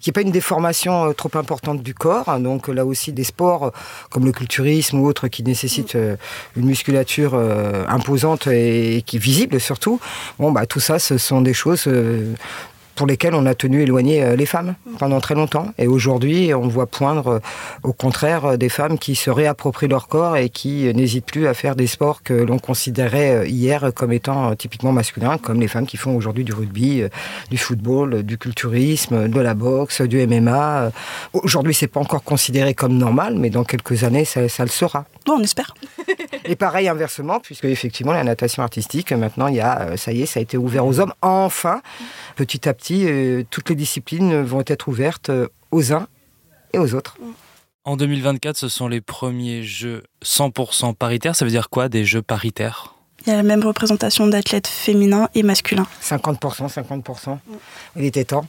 qu'il 0.00 0.10
n'y 0.10 0.10
ait 0.10 0.12
pas 0.12 0.22
une 0.22 0.32
déformation 0.32 1.12
trop 1.12 1.30
importante 1.34 1.82
du 1.82 1.94
corps. 1.94 2.28
hein. 2.30 2.40
Donc 2.40 2.68
là 2.68 2.84
aussi, 2.86 3.12
des 3.12 3.24
sports 3.24 3.72
comme 4.10 4.24
le 4.24 4.32
culturisme 4.32 4.98
ou 5.00 5.06
autres 5.06 5.28
qui 5.28 5.42
nécessitent 5.42 5.96
euh, 5.96 6.16
une 6.56 6.64
musculature 6.66 7.34
imposante 7.88 8.46
et, 8.46 8.96
et 8.96 9.02
qui 9.02 9.16
est 9.16 9.20
visible 9.20 9.60
surtout. 9.60 10.00
Bon, 10.38 10.50
bah 10.52 10.64
tout 10.66 10.80
ça, 10.80 10.98
ce 10.98 11.18
sont 11.18 11.40
des 11.42 11.54
choses. 11.54 11.86
Pour 12.98 13.06
lesquelles 13.06 13.36
on 13.36 13.46
a 13.46 13.54
tenu 13.54 13.82
éloigner 13.82 14.24
euh, 14.24 14.34
les 14.34 14.44
femmes 14.44 14.74
pendant 14.98 15.20
très 15.20 15.36
longtemps. 15.36 15.72
Et 15.78 15.86
aujourd'hui, 15.86 16.52
on 16.52 16.66
voit 16.66 16.86
poindre, 16.86 17.28
euh, 17.28 17.38
au 17.84 17.92
contraire, 17.92 18.44
euh, 18.44 18.56
des 18.56 18.68
femmes 18.68 18.98
qui 18.98 19.14
se 19.14 19.30
réapproprient 19.30 19.86
leur 19.86 20.08
corps 20.08 20.36
et 20.36 20.48
qui 20.48 20.92
n'hésitent 20.92 21.26
plus 21.26 21.46
à 21.46 21.54
faire 21.54 21.76
des 21.76 21.86
sports 21.86 22.24
que 22.24 22.34
l'on 22.34 22.58
considérait 22.58 23.48
hier 23.48 23.92
comme 23.94 24.12
étant 24.12 24.56
typiquement 24.56 24.90
masculins, 24.90 25.38
comme 25.38 25.60
les 25.60 25.68
femmes 25.68 25.86
qui 25.86 25.96
font 25.96 26.16
aujourd'hui 26.16 26.42
du 26.42 26.52
rugby, 26.52 27.04
du 27.50 27.56
football, 27.56 28.24
du 28.24 28.36
culturisme, 28.36 29.28
de 29.28 29.40
la 29.40 29.54
boxe, 29.54 30.00
du 30.02 30.26
MMA. 30.26 30.90
Aujourd'hui, 31.34 31.74
c'est 31.74 31.86
pas 31.86 32.00
encore 32.00 32.24
considéré 32.24 32.74
comme 32.74 32.98
normal, 32.98 33.36
mais 33.36 33.50
dans 33.50 33.62
quelques 33.62 34.02
années, 34.02 34.24
ça, 34.24 34.48
ça 34.48 34.64
le 34.64 34.70
sera. 34.70 35.04
Bon, 35.24 35.34
on 35.38 35.42
espère. 35.42 35.74
Et 36.44 36.56
pareil 36.56 36.88
inversement, 36.88 37.38
puisque 37.38 37.66
effectivement 37.66 38.12
la 38.12 38.24
natation 38.24 38.62
artistique, 38.62 39.12
maintenant 39.12 39.48
il 39.48 39.56
y 39.56 39.60
a, 39.60 39.96
ça 39.96 40.12
y 40.12 40.22
est, 40.22 40.26
ça 40.26 40.40
a 40.40 40.42
été 40.42 40.56
ouvert 40.56 40.86
aux 40.86 40.98
hommes. 40.98 41.12
Enfin, 41.20 41.82
petit 42.34 42.66
à 42.68 42.72
petit, 42.72 42.87
euh, 42.92 43.44
toutes 43.50 43.70
les 43.70 43.74
disciplines 43.74 44.42
vont 44.42 44.62
être 44.66 44.88
ouvertes 44.88 45.30
euh, 45.30 45.48
aux 45.70 45.92
uns 45.92 46.08
et 46.72 46.78
aux 46.78 46.94
autres. 46.94 47.16
En 47.84 47.96
2024, 47.96 48.56
ce 48.56 48.68
sont 48.68 48.88
les 48.88 49.00
premiers 49.00 49.62
jeux 49.62 50.02
100% 50.24 50.94
paritaires. 50.94 51.34
Ça 51.34 51.44
veut 51.44 51.50
dire 51.50 51.70
quoi, 51.70 51.88
des 51.88 52.04
jeux 52.04 52.22
paritaires? 52.22 52.94
Il 53.26 53.30
y 53.30 53.32
a 53.32 53.36
la 53.36 53.42
même 53.42 53.64
représentation 53.64 54.26
d'athlètes 54.26 54.66
féminins 54.66 55.28
et 55.34 55.42
masculins. 55.42 55.86
50%, 56.02 56.72
50%. 56.72 57.38
Il 57.96 58.04
était 58.04 58.24
temps. 58.24 58.46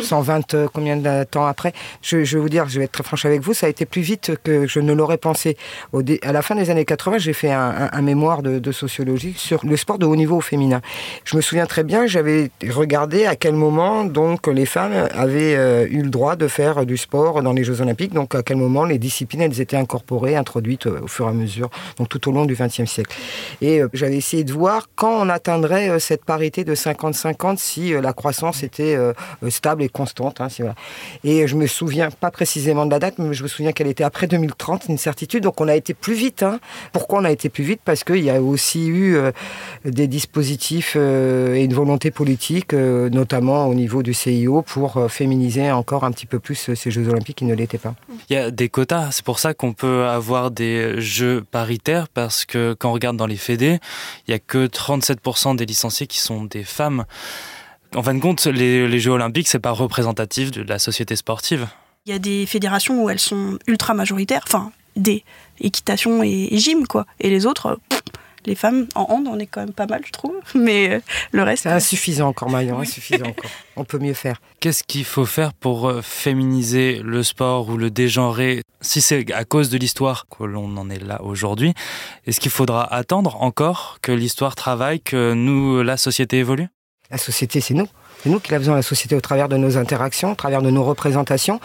120 0.00 0.54
euh, 0.54 0.68
combien 0.72 0.96
de 0.96 1.24
temps 1.24 1.46
après 1.46 1.72
je, 2.02 2.16
vais 2.16 2.38
vous 2.38 2.48
dire, 2.48 2.68
je 2.68 2.78
vais 2.78 2.84
être 2.84 2.92
très 2.92 3.02
franche 3.02 3.24
avec 3.24 3.40
vous, 3.40 3.54
ça 3.54 3.66
a 3.66 3.68
été 3.68 3.86
plus 3.86 4.02
vite 4.02 4.32
que 4.42 4.66
je 4.66 4.80
ne 4.80 4.92
l'aurais 4.92 5.18
pensé. 5.18 5.56
Au 5.92 6.02
à 6.22 6.32
la 6.32 6.42
fin 6.42 6.54
des 6.54 6.70
années 6.70 6.84
80, 6.84 7.18
j'ai 7.18 7.32
fait 7.32 7.50
un, 7.50 8.02
mémoire 8.02 8.42
de, 8.42 8.72
sociologie 8.72 9.34
sur 9.36 9.64
le 9.64 9.76
sport 9.76 9.98
de 9.98 10.06
haut 10.06 10.16
niveau 10.16 10.36
au 10.36 10.40
féminin. 10.40 10.80
Je 11.24 11.36
me 11.36 11.42
souviens 11.42 11.66
très 11.66 11.84
bien, 11.84 12.06
j'avais 12.06 12.50
regardé 12.70 13.26
à 13.26 13.36
quel 13.36 13.54
moment 13.54 14.04
donc 14.04 14.46
les 14.46 14.66
femmes 14.66 15.08
avaient 15.14 15.54
euh, 15.56 15.86
eu 15.88 16.02
le 16.02 16.10
droit 16.10 16.36
de 16.36 16.48
faire 16.48 16.84
du 16.86 16.96
sport 16.96 17.42
dans 17.42 17.52
les 17.52 17.64
Jeux 17.64 17.80
Olympiques, 17.80 18.12
donc 18.12 18.34
à 18.34 18.42
quel 18.42 18.56
moment 18.56 18.84
les 18.84 18.98
disciplines 18.98 19.42
elles 19.42 19.60
étaient 19.60 19.76
incorporées, 19.76 20.36
introduites 20.36 20.86
euh, 20.86 21.00
au 21.02 21.08
fur 21.08 21.26
et 21.26 21.30
à 21.30 21.32
mesure, 21.32 21.70
donc 21.98 22.08
tout 22.08 22.28
au 22.28 22.32
long 22.32 22.44
du 22.44 22.54
XXe 22.54 22.84
siècle. 22.86 23.14
Et 23.60 23.80
j'avais 23.92 24.16
essayé 24.16 24.44
de 24.44 24.52
voir 24.52 24.88
quand 24.96 25.12
on 25.20 25.28
atteindrait 25.28 26.00
cette 26.00 26.24
parité 26.24 26.64
de 26.64 26.74
50-50 26.74 27.58
si 27.58 27.92
la 27.92 28.12
croissance 28.12 28.62
était 28.62 28.96
stable 29.62 29.84
et 29.84 29.88
constante. 29.88 30.40
hein, 30.40 30.48
voilà. 30.58 30.74
Et 31.22 31.46
je 31.46 31.54
me 31.54 31.68
souviens 31.68 32.10
pas 32.10 32.32
précisément 32.32 32.84
de 32.84 32.90
la 32.90 32.98
date, 32.98 33.14
mais 33.18 33.32
je 33.32 33.44
me 33.44 33.48
souviens 33.48 33.70
qu'elle 33.70 33.86
était 33.86 34.02
après 34.02 34.26
2030, 34.26 34.86
une 34.88 34.98
certitude. 34.98 35.44
Donc 35.44 35.60
on 35.60 35.68
a 35.68 35.76
été 35.76 35.94
plus 35.94 36.14
vite. 36.14 36.42
hein. 36.42 36.58
Pourquoi 36.92 37.20
on 37.20 37.24
a 37.24 37.30
été 37.30 37.48
plus 37.48 37.62
vite? 37.62 37.80
Parce 37.84 38.02
qu'il 38.02 38.24
y 38.24 38.30
a 38.30 38.42
aussi 38.42 38.88
eu 38.88 39.14
euh, 39.16 39.30
des 39.84 40.08
dispositifs 40.08 40.94
euh, 40.96 41.54
et 41.54 41.62
une 41.62 41.74
volonté 41.74 42.10
politique, 42.10 42.74
euh, 42.74 43.08
notamment 43.10 43.66
au 43.68 43.74
niveau 43.74 44.02
du 44.02 44.14
CIO, 44.14 44.62
pour 44.62 44.90
féminiser 45.08 45.70
encore 45.70 46.02
un 46.02 46.10
petit 46.10 46.26
peu 46.26 46.40
plus 46.40 46.70
ces 46.74 46.90
Jeux 46.90 47.06
Olympiques 47.08 47.38
qui 47.38 47.44
ne 47.44 47.54
l'étaient 47.54 47.78
pas. 47.78 47.94
Il 48.28 48.34
y 48.34 48.36
a 48.36 48.50
des 48.50 48.68
quotas, 48.68 49.12
c'est 49.12 49.24
pour 49.24 49.38
ça 49.38 49.54
qu'on 49.54 49.74
peut 49.74 50.06
avoir 50.06 50.50
des 50.50 51.00
jeux 51.00 51.44
paritaires, 51.50 52.08
parce 52.08 52.44
que 52.44 52.74
quand 52.78 52.90
on 52.90 52.94
regarde 52.94 53.16
dans 53.16 53.26
les 53.28 53.36
fédés, 53.36 53.78
il 54.26 54.32
y 54.32 54.34
a 54.34 54.40
que 54.40 54.66
37% 54.66 55.54
des 55.56 55.66
licenciés 55.66 56.08
qui 56.08 56.18
sont 56.18 56.44
des 56.44 56.64
femmes. 56.64 57.04
En 57.94 58.02
fin 58.02 58.14
de 58.14 58.20
compte, 58.20 58.46
les, 58.46 58.88
les 58.88 59.00
Jeux 59.00 59.10
olympiques, 59.10 59.48
c'est 59.48 59.58
pas 59.58 59.70
représentatif 59.70 60.50
de 60.50 60.62
la 60.62 60.78
société 60.78 61.14
sportive. 61.14 61.68
Il 62.06 62.12
y 62.12 62.14
a 62.14 62.18
des 62.18 62.46
fédérations 62.46 63.04
où 63.04 63.10
elles 63.10 63.18
sont 63.18 63.58
ultra 63.66 63.94
majoritaires, 63.94 64.42
enfin 64.46 64.72
des 64.96 65.24
équitation 65.60 66.22
et, 66.22 66.48
et 66.50 66.58
gym 66.58 66.86
quoi. 66.86 67.06
Et 67.20 67.30
les 67.30 67.46
autres, 67.46 67.66
euh, 67.66 67.76
pff, 67.88 68.00
les 68.44 68.54
femmes 68.54 68.86
en 68.94 69.06
hand, 69.10 69.28
on 69.28 69.38
est 69.38 69.46
quand 69.46 69.60
même 69.60 69.72
pas 69.72 69.86
mal, 69.86 70.02
je 70.04 70.10
trouve. 70.10 70.34
Mais 70.54 70.90
euh, 70.90 71.00
le 71.32 71.42
reste. 71.42 71.64
C'est 71.64 71.68
insuffisant 71.68 72.28
encore, 72.28 72.50
Marion, 72.50 72.80
insuffisant 72.80 73.26
encore. 73.26 73.50
On 73.76 73.84
peut 73.84 73.98
mieux 73.98 74.14
faire. 74.14 74.40
Qu'est-ce 74.60 74.82
qu'il 74.84 75.04
faut 75.04 75.26
faire 75.26 75.52
pour 75.52 75.88
euh, 75.88 76.02
féminiser 76.02 77.00
le 77.04 77.22
sport 77.22 77.68
ou 77.68 77.76
le 77.76 77.90
dégenrer 77.90 78.62
Si 78.80 79.00
c'est 79.00 79.32
à 79.32 79.44
cause 79.44 79.70
de 79.70 79.78
l'histoire 79.78 80.26
que 80.28 80.44
l'on 80.44 80.76
en 80.76 80.90
est 80.90 81.02
là 81.02 81.22
aujourd'hui, 81.22 81.74
est-ce 82.26 82.40
qu'il 82.40 82.50
faudra 82.50 82.92
attendre 82.92 83.40
encore 83.42 83.98
que 84.02 84.12
l'histoire 84.12 84.56
travaille, 84.56 85.00
que 85.00 85.34
nous, 85.34 85.82
la 85.82 85.96
société 85.96 86.38
évolue? 86.38 86.68
La 87.12 87.18
société, 87.18 87.60
c'est 87.60 87.74
nous. 87.74 87.86
C'est 88.22 88.30
nous 88.30 88.38
qui 88.38 88.52
la 88.52 88.58
faisons 88.60 88.74
la 88.74 88.82
société 88.82 89.16
au 89.16 89.20
travers 89.20 89.48
de 89.48 89.56
nos 89.56 89.76
interactions, 89.76 90.32
au 90.32 90.34
travers 90.36 90.62
de 90.62 90.70
nos 90.70 90.84
représentations. 90.84 91.58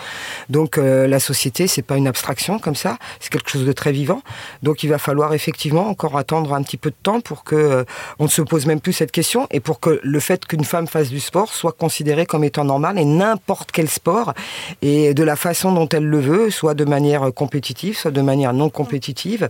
Donc 0.50 0.78
euh, 0.78 1.08
la 1.08 1.20
société, 1.20 1.68
c'est 1.68 1.84
pas 1.84 1.98
une 1.98 2.08
abstraction 2.08 2.58
comme 2.58 2.76
ça, 2.76 2.98
c'est 3.20 3.32
quelque 3.32 3.50
chose 3.52 3.66
de 3.66 3.72
très 3.72 3.92
vivant. 3.92 4.22
Donc 4.64 4.82
il 4.84 4.90
va 4.90 4.98
falloir 4.98 5.34
effectivement 5.34 5.88
encore 5.88 6.18
attendre 6.18 6.54
un 6.54 6.64
petit 6.64 6.78
peu 6.78 6.90
de 6.90 6.96
temps 7.04 7.22
pour 7.22 7.44
que 7.44 7.56
euh, 7.56 7.84
on 8.18 8.24
ne 8.24 8.30
se 8.30 8.42
pose 8.42 8.66
même 8.66 8.82
plus 8.82 8.94
cette 8.94 9.12
question 9.12 9.48
et 9.52 9.60
pour 9.60 9.80
que 9.80 10.00
le 10.02 10.20
fait 10.20 10.46
qu'une 10.46 10.64
femme 10.64 10.88
fasse 10.88 11.10
du 11.10 11.20
sport 11.20 11.54
soit 11.54 11.74
considéré 11.74 12.26
comme 12.26 12.44
étant 12.44 12.64
normal 12.64 12.98
et 12.98 13.06
n'importe 13.06 13.72
quel 13.72 13.88
sport 13.88 14.34
et 14.82 15.14
de 15.14 15.24
la 15.24 15.36
façon 15.36 15.72
dont 15.72 15.88
elle 15.90 16.06
le 16.06 16.20
veut, 16.20 16.50
soit 16.50 16.74
de 16.74 16.86
manière 16.86 17.32
compétitive, 17.36 17.96
soit 17.96 18.12
de 18.12 18.22
manière 18.22 18.54
non 18.54 18.70
compétitive. 18.70 19.50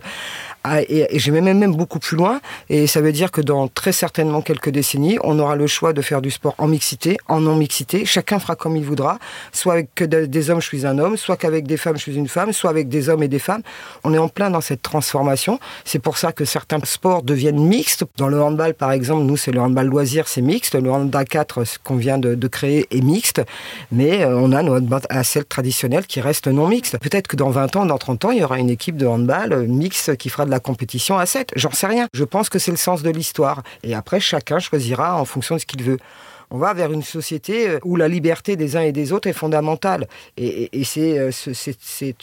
Ah, 0.64 0.82
et, 0.82 1.06
et 1.10 1.18
je 1.18 1.32
vais 1.32 1.40
même, 1.40 1.58
même 1.58 1.74
beaucoup 1.74 2.00
plus 2.00 2.16
loin 2.16 2.40
et 2.68 2.86
ça 2.86 3.00
veut 3.00 3.12
dire 3.12 3.30
que 3.30 3.40
dans 3.40 3.68
très 3.68 3.92
certainement 3.92 4.42
quelques 4.42 4.70
décennies, 4.70 5.18
on 5.24 5.38
aura 5.38 5.56
le 5.56 5.66
choix 5.66 5.94
de 5.94 6.02
faire 6.02 6.20
du 6.20 6.30
sport 6.30 6.54
en 6.58 6.66
mixité, 6.66 6.97
en 7.28 7.40
non-mixité. 7.40 8.04
Chacun 8.04 8.38
fera 8.38 8.56
comme 8.56 8.76
il 8.76 8.84
voudra, 8.84 9.18
soit 9.52 9.74
avec 9.74 10.02
des 10.02 10.50
hommes, 10.50 10.60
je 10.60 10.66
suis 10.66 10.86
un 10.86 10.98
homme, 10.98 11.16
soit 11.16 11.36
qu'avec 11.36 11.66
des 11.66 11.76
femmes, 11.76 11.96
je 11.96 12.02
suis 12.02 12.16
une 12.16 12.28
femme, 12.28 12.52
soit 12.52 12.70
avec 12.70 12.88
des 12.88 13.08
hommes 13.08 13.22
et 13.22 13.28
des 13.28 13.38
femmes. 13.38 13.62
On 14.04 14.14
est 14.14 14.18
en 14.18 14.28
plein 14.28 14.50
dans 14.50 14.60
cette 14.60 14.82
transformation. 14.82 15.58
C'est 15.84 15.98
pour 15.98 16.18
ça 16.18 16.32
que 16.32 16.44
certains 16.44 16.80
sports 16.84 17.22
deviennent 17.22 17.64
mixtes. 17.64 18.04
Dans 18.16 18.28
le 18.28 18.40
handball, 18.42 18.74
par 18.74 18.92
exemple, 18.92 19.24
nous, 19.24 19.36
c'est 19.36 19.52
le 19.52 19.60
handball 19.60 19.86
loisir, 19.86 20.28
c'est 20.28 20.42
mixte. 20.42 20.74
Le 20.74 20.90
handball 20.90 21.24
4, 21.24 21.64
ce 21.64 21.78
qu'on 21.78 21.96
vient 21.96 22.18
de, 22.18 22.48
créer, 22.48 22.86
est 22.90 23.02
mixte. 23.02 23.42
Mais 23.92 24.24
euh, 24.24 24.36
on 24.36 24.52
a 24.52 24.62
nos 24.62 24.76
handball 24.76 25.02
à 25.10 25.22
traditionnelle 25.48 26.06
qui 26.06 26.20
reste 26.20 26.48
non 26.48 26.68
mixte. 26.68 26.98
Peut-être 26.98 27.28
que 27.28 27.36
dans 27.36 27.50
20 27.50 27.76
ans, 27.76 27.86
dans 27.86 27.98
30 27.98 28.24
ans, 28.26 28.30
il 28.30 28.38
y 28.38 28.44
aura 28.44 28.58
une 28.58 28.70
équipe 28.70 28.96
de 28.96 29.06
handball 29.06 29.52
euh, 29.52 29.66
mixte 29.66 30.16
qui 30.16 30.28
fera 30.28 30.44
de 30.44 30.50
la 30.50 30.60
compétition 30.60 31.18
à 31.18 31.26
7. 31.26 31.52
J'en 31.56 31.70
sais 31.70 31.86
rien. 31.86 32.06
Je 32.12 32.24
pense 32.24 32.48
que 32.48 32.58
c'est 32.58 32.70
le 32.70 32.76
sens 32.76 33.02
de 33.02 33.10
l'histoire. 33.10 33.62
Et 33.82 33.94
après, 33.94 34.20
chacun 34.20 34.58
choisira 34.58 35.20
en 35.20 35.24
fonction 35.24 35.56
de 35.56 35.60
ce 35.60 35.66
qu'il 35.66 35.82
veut. 35.82 35.98
On 36.50 36.58
va 36.58 36.72
vers 36.74 36.92
une 36.92 37.02
société 37.02 37.68
euh, 37.68 37.78
où 37.84 37.96
la 37.96 38.08
liberté 38.08 38.56
des 38.56 38.76
uns 38.76 38.80
et 38.82 38.92
des 38.92 39.12
autres 39.12 39.28
est 39.28 39.32
fondamentale. 39.32 40.06
Et, 40.36 40.46
et- 40.46 40.80
et 40.80 40.84
c'est 40.84 41.18
euh, 41.18 41.30
ce, 41.30 41.52
c'est- 41.52 41.76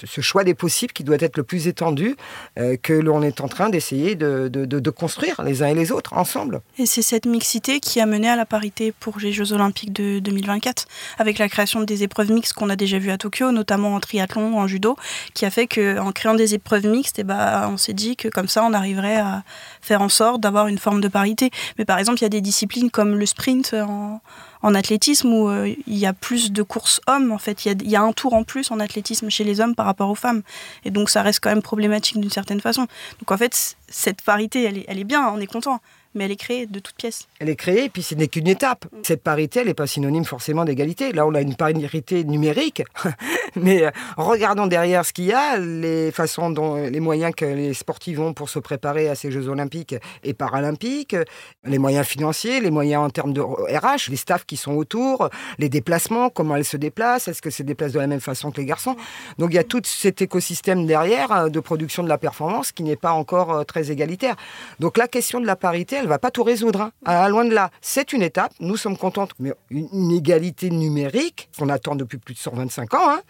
ce 0.04 0.22
choix 0.22 0.44
des 0.44 0.54
possibles 0.54 0.94
qui 0.94 1.04
doit 1.04 1.18
être 1.20 1.38
le 1.38 1.44
plus 1.44 1.68
étendu 1.68 2.16
euh, 2.58 2.76
que 2.82 2.94
l'on 2.94 3.22
est 3.22 3.42
en 3.42 3.48
train 3.48 3.70
d'essayer 3.70 4.16
de, 4.16 4.50
construire 4.90 5.42
les 5.44 5.62
uns 5.64 5.68
et 5.68 5.74
les 5.74 5.92
autres 5.92 6.14
ensemble. 6.14 6.62
Et 6.78 6.86
c'est 6.86 7.02
cette 7.02 7.26
mixité 7.26 7.80
qui 7.80 8.00
a 8.00 8.06
mené 8.06 8.30
à 8.30 8.36
la 8.36 8.46
parité 8.46 8.92
pour 8.92 9.20
les 9.20 9.32
Jeux 9.34 9.52
Olympiques 9.54 9.92
de 9.94 10.20
2024, 10.20 10.86
avec 11.18 11.38
la 11.38 11.50
création 11.50 11.82
des 11.82 12.04
épreuves 12.04 12.32
mixtes 12.32 12.54
qu'on 12.54 12.70
a 12.70 12.76
déjà 12.76 12.98
vues 13.00 13.12
à 13.12 13.18
Tokyo, 13.18 13.52
notamment 13.52 13.96
en 13.96 14.00
triathlon 14.00 14.54
ou 14.54 14.58
en 14.58 14.68
judo, 14.68 14.96
qui 15.34 15.46
a 15.46 15.50
fait 15.50 15.68
qu'en 15.68 16.12
créant 16.12 16.36
des 16.36 16.54
épreuves 16.54 16.86
mixtes, 16.88 17.20
eh 17.20 17.24
ben, 17.24 17.70
on 17.72 17.78
s'est 17.78 17.94
dit 17.94 18.16
que 18.16 18.28
comme 18.30 18.48
ça, 18.48 18.64
on 18.64 18.74
arriverait 18.74 19.18
à 19.18 19.44
faire 19.82 20.02
en 20.02 20.10
sorte 20.10 20.42
d'avoir 20.42 20.68
une 20.68 20.78
forme 20.78 21.02
de 21.02 21.08
parité. 21.08 21.50
Mais 21.78 21.86
par 21.86 22.00
exemple, 22.00 22.20
il 22.20 22.24
y 22.24 22.26
a 22.26 22.30
des 22.30 22.42
disciplines 22.42 22.90
comme 22.90 23.16
le 23.16 23.26
sprint 23.26 23.74
en, 23.74 24.15
en 24.62 24.74
athlétisme 24.76 25.32
où 25.32 25.50
euh, 25.50 25.74
il 25.88 25.98
y 25.98 26.06
a 26.06 26.14
plus 26.14 26.52
de 26.52 26.64
courses 26.64 27.02
hommes, 27.08 27.32
en 27.32 27.38
fait. 27.38 27.66
Il 27.66 27.68
y, 27.70 27.72
a, 27.72 27.76
il 27.80 27.90
y 27.90 27.96
a 27.96 28.02
un 28.02 28.14
tour 28.14 28.34
en 28.34 28.44
plus 28.44 28.72
en 28.72 28.80
athlétisme 28.80 29.30
chez 29.30 29.44
les 29.44 29.60
hommes 29.60 29.76
par 29.76 29.86
rapport 29.86 30.10
aux 30.10 30.16
femmes. 30.16 30.42
Et 30.86 30.92
donc, 30.92 31.10
ça 31.10 31.22
reste 31.22 31.40
quand 31.40 31.50
même 31.50 31.62
problématique 31.62 32.20
d'une 32.20 32.32
certaine 32.32 32.62
façon. 32.62 32.88
Donc, 33.20 33.32
en 33.32 33.38
fait, 33.38 33.76
cette 33.88 34.22
parité, 34.22 34.64
elle 34.64 34.78
est, 34.80 34.86
elle 34.88 35.00
est 35.00 35.06
bien, 35.06 35.28
on 35.30 35.40
est 35.40 35.48
content 35.48 35.80
mais 36.16 36.26
elle 36.26 36.32
est 36.32 36.38
créée 36.38 36.66
de 36.66 36.80
toutes 36.80 36.96
pièces. 36.96 37.28
Elle 37.40 37.50
est 37.50 37.56
créée, 37.56 37.90
puis 37.90 38.02
ce 38.02 38.16
n'est 38.16 38.28
qu'une 38.28 38.48
étape. 38.48 38.86
Cette 39.04 39.22
parité, 39.22 39.60
elle 39.60 39.68
n'est 39.68 39.74
pas 39.74 39.86
synonyme 39.86 40.26
forcément 40.26 40.66
d'égalité. 40.66 41.12
Là, 41.12 41.28
on 41.28 41.36
a 41.36 41.42
une 41.42 41.56
parité 41.56 42.24
numérique, 42.24 42.84
Mais 43.62 43.86
euh, 43.86 43.92
regardons 44.18 44.68
derrière 44.68 45.06
ce 45.06 45.14
qu'il 45.14 45.26
y 45.26 45.34
a, 45.34 45.58
les 45.58 46.12
façons 46.12 46.50
dont 46.50 46.76
les 46.76 47.00
moyens 47.00 47.34
que 47.36 47.46
les 47.46 47.74
sportifs 47.74 48.20
ont 48.20 48.34
pour 48.34 48.50
se 48.50 48.60
préparer 48.60 49.10
à 49.10 49.16
ces 49.16 49.32
Jeux 49.32 49.48
olympiques 49.48 49.96
et 50.24 50.34
paralympiques, 50.34 51.16
les 51.64 51.78
moyens 51.78 52.06
financiers, 52.06 52.60
les 52.60 52.72
moyens 52.72 53.04
en 53.04 53.10
termes 53.10 53.34
de 53.34 53.42
RH, 53.42 54.10
les 54.10 54.18
staffs 54.18 54.46
qui 54.46 54.58
sont 54.58 54.74
autour, 54.74 55.30
les 55.58 55.70
déplacements, 55.70 56.30
comment 56.30 56.56
elles 56.56 56.66
se 56.66 56.78
déplacent, 56.78 57.28
est-ce 57.28 57.42
que 57.42 57.50
se 57.50 57.64
déplacent 57.64 57.94
de 57.94 58.00
la 58.00 58.08
même 58.08 58.20
façon 58.20 58.52
que 58.52 58.60
les 58.60 58.66
garçons? 58.66 58.96
Donc 59.38 59.52
il 59.52 59.56
y 59.56 59.60
a 59.60 59.64
tout 59.64 59.82
cet 59.84 60.22
écosystème 60.22 60.86
derrière 60.86 61.32
euh, 61.32 61.50
de 61.50 61.60
production 61.60 62.04
de 62.04 62.10
la 62.10 62.18
performance 62.18 62.72
qui 62.72 62.84
n'est 62.84 62.96
pas 62.96 63.12
encore 63.12 63.52
euh, 63.52 63.64
très 63.64 63.92
égalitaire. 63.92 64.36
Donc 64.80 64.98
la 64.98 65.08
question 65.08 65.40
de 65.40 65.46
la 65.46 65.56
parité, 65.56 65.96
elle 65.98 66.08
va 66.08 66.20
pas 66.20 66.32
tout 66.32 66.44
résoudre. 66.44 66.82
Hein. 66.82 66.92
À 67.06 67.30
loin 67.30 67.46
de 67.46 67.54
là, 67.54 67.72
c'est 67.82 68.14
une 68.14 68.22
étape. 68.22 68.52
Nous 68.60 68.78
sommes 68.78 68.98
contents, 68.98 69.28
mais 69.40 69.54
une 69.70 70.12
égalité 70.12 70.70
numérique 70.70 71.50
qu'on 71.58 71.70
attend 71.70 71.96
depuis 71.96 72.18
plus 72.18 72.34
de 72.34 72.40
125 72.40 72.94
ans 72.94 73.10
hein, 73.10 73.22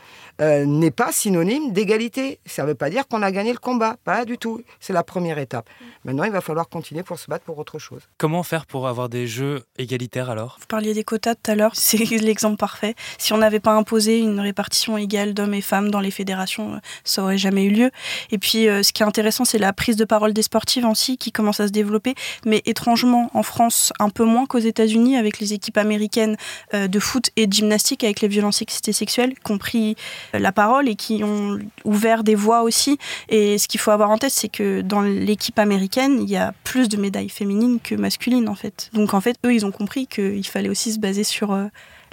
euh, 0.42 0.66
n'est 0.66 0.92
pas 0.92 1.12
synonyme 1.12 1.72
d'égalité. 1.72 2.40
Ça 2.46 2.64
ne 2.64 2.70
veut 2.70 2.76
pas 2.76 2.90
dire 2.90 3.08
qu'on 3.08 3.22
a 3.22 3.32
gagné 3.32 3.52
le 3.52 3.60
combat, 3.60 3.96
pas 4.04 4.26
du 4.26 4.38
tout. 4.38 4.62
C'est 4.80 4.94
la 4.94 5.04
première 5.04 5.38
étape. 5.38 5.70
Maintenant, 6.04 6.24
il 6.24 6.32
va 6.32 6.42
falloir 6.42 6.70
continuer 6.70 7.04
pour 7.04 7.20
se 7.20 7.28
battre 7.28 7.46
pour 7.46 7.58
autre 7.58 7.80
chose. 7.80 8.02
Comment 8.18 8.44
faire 8.44 8.66
pour 8.66 8.88
avoir 8.88 9.10
des 9.10 9.28
jeux 9.28 9.64
égalitaires 9.78 10.30
alors? 10.30 10.58
Vous 10.60 10.68
parliez 10.68 10.94
des 10.94 11.04
quotas 11.04 11.36
tout 11.36 11.52
à 11.52 11.56
l'heure, 11.56 11.72
c'est 11.76 11.98
l'exemple 11.98 12.58
parfait. 12.58 12.96
Si 13.18 13.34
on 13.34 13.38
n'avait 13.38 13.60
pas 13.60 13.74
imposé 13.74 14.20
une 14.20 14.40
répartition 14.40 14.98
égale 14.98 15.34
d'hommes 15.34 15.54
et 15.54 15.62
femmes 15.62 15.92
dans 15.92 16.00
les 16.00 16.12
fédérations, 16.12 16.80
ça 17.04 17.24
aurait 17.24 17.38
jamais 17.38 17.64
eu 17.64 17.70
lieu. 17.70 17.92
Et 18.32 18.38
puis, 18.38 18.68
euh, 18.68 18.84
ce 18.84 18.94
qui 18.94 19.04
est 19.04 19.06
intéressant, 19.06 19.46
c'est 19.46 19.58
la 19.58 19.74
prise 19.74 19.96
de 19.96 20.06
parole 20.06 20.34
des 20.34 20.44
sportives 20.44 20.86
aussi 20.86 21.18
qui 21.18 21.32
commence 21.32 21.60
à 21.60 21.68
se 21.68 21.72
développer. 21.72 22.16
Mais 22.46 22.62
étrangement, 22.66 23.30
en 23.34 23.44
France, 23.44 23.94
un 24.00 24.10
peu 24.10 24.26
moins 24.26 24.46
qu'aux 24.46 24.60
États-Unis, 24.60 25.18
avec 25.18 25.40
les 25.40 25.54
équipes 25.54 25.78
américaines 25.78 26.38
euh, 26.74 26.88
de 26.88 27.00
foot 27.00 27.30
et 27.36 27.48
de 27.48 27.54
gymnastique 27.54 28.04
avec 28.04 28.22
les 28.22 28.28
violences 28.28 28.64
sexuelles, 28.92 29.34
qui 29.44 29.52
ont 29.52 29.58
pris 29.58 29.92
euh, 29.92 29.96
la 30.34 30.52
parole 30.52 30.88
et 30.90 30.96
qui 30.96 31.24
ont 31.24 31.60
ouvert 31.84 32.24
des 32.24 32.36
voies 32.36 32.62
aussi. 32.62 32.98
Et 33.30 33.58
ce 33.58 33.68
qu'il 33.68 33.80
faut 33.80 33.92
avoir 33.92 34.10
en 34.10 34.18
tête, 34.18 34.32
c'est 34.32 34.50
que 34.50 34.82
dans 34.82 35.02
l'équipe 35.02 35.58
américaine, 35.60 36.20
il 36.22 36.30
y 36.30 36.38
a 36.38 36.54
plus 36.64 36.90
de 36.90 36.98
médailles 36.98 37.30
féminines 37.30 37.80
que 37.82 37.96
masculines, 37.96 38.50
en 38.50 38.56
fait. 38.56 38.90
Donc, 38.94 39.14
en 39.14 39.22
fait, 39.22 39.36
eux, 39.46 39.54
ils 39.54 39.66
ont 39.66 39.72
compris 39.72 40.08
qu'il 40.08 40.46
fallait 40.46 40.70
aussi 40.70 40.94
se 40.94 41.00
baser 41.00 41.24
sur 41.24 41.58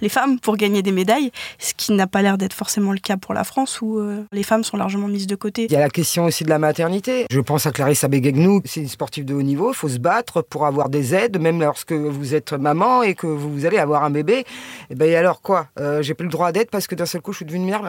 les 0.03 0.09
femmes 0.09 0.39
pour 0.39 0.57
gagner 0.57 0.83
des 0.83 0.93
médailles, 0.93 1.31
ce 1.59 1.73
qui 1.75 1.93
n'a 1.93 2.07
pas 2.07 2.21
l'air 2.21 2.37
d'être 2.37 2.53
forcément 2.53 2.93
le 2.93 2.99
cas 2.99 3.17
pour 3.17 3.33
la 3.33 3.45
France 3.45 3.81
où 3.81 3.99
euh, 3.99 4.25
les 4.33 4.43
femmes 4.43 4.65
sont 4.65 4.77
largement 4.77 5.09
mises 5.09 5.29
de 5.29 5.37
côté. 5.37 5.67
Il 5.71 5.73
y 5.73 5.77
a 5.77 5.81
la 5.81 5.89
question 5.89 6.25
aussi 6.25 6.45
de 6.45 6.51
la 6.51 6.59
maternité. 6.59 7.27
Je 7.31 7.41
pense 7.41 7.67
à 7.67 7.71
Clarissa 7.71 8.09
Begegnou, 8.09 8.61
c'est 8.65 8.81
une 8.81 8.89
sportive 8.89 9.25
de 9.25 9.33
haut 9.33 9.43
niveau, 9.43 9.71
il 9.71 9.77
faut 9.77 9.89
se 9.89 9.99
battre 9.99 10.43
pour 10.43 10.67
avoir 10.67 10.89
des 10.89 11.15
aides, 11.15 11.41
même 11.41 11.61
lorsque 11.61 11.93
vous 11.93 12.35
êtes 12.35 12.53
maman 12.53 13.03
et 13.05 13.15
que 13.15 13.29
vous 13.29 13.65
allez 13.65 13.79
avoir 13.79 14.03
un 14.03 14.11
bébé. 14.11 14.41
Et 14.41 14.45
eh 14.91 14.95
ben 14.97 15.15
alors 15.15 15.41
quoi? 15.41 15.69
Euh, 15.79 16.03
J'ai 16.03 16.15
plus 16.15 16.27
le 16.27 16.33
droit 16.33 16.51
d'aide 16.51 16.69
parce 16.69 16.89
que 16.89 16.97
d'un 16.97 17.07
seul 17.07 17.21
coup 17.21 17.33
je 17.33 17.39
suis 17.39 17.47
devenue 17.47 17.67
mère. 17.67 17.83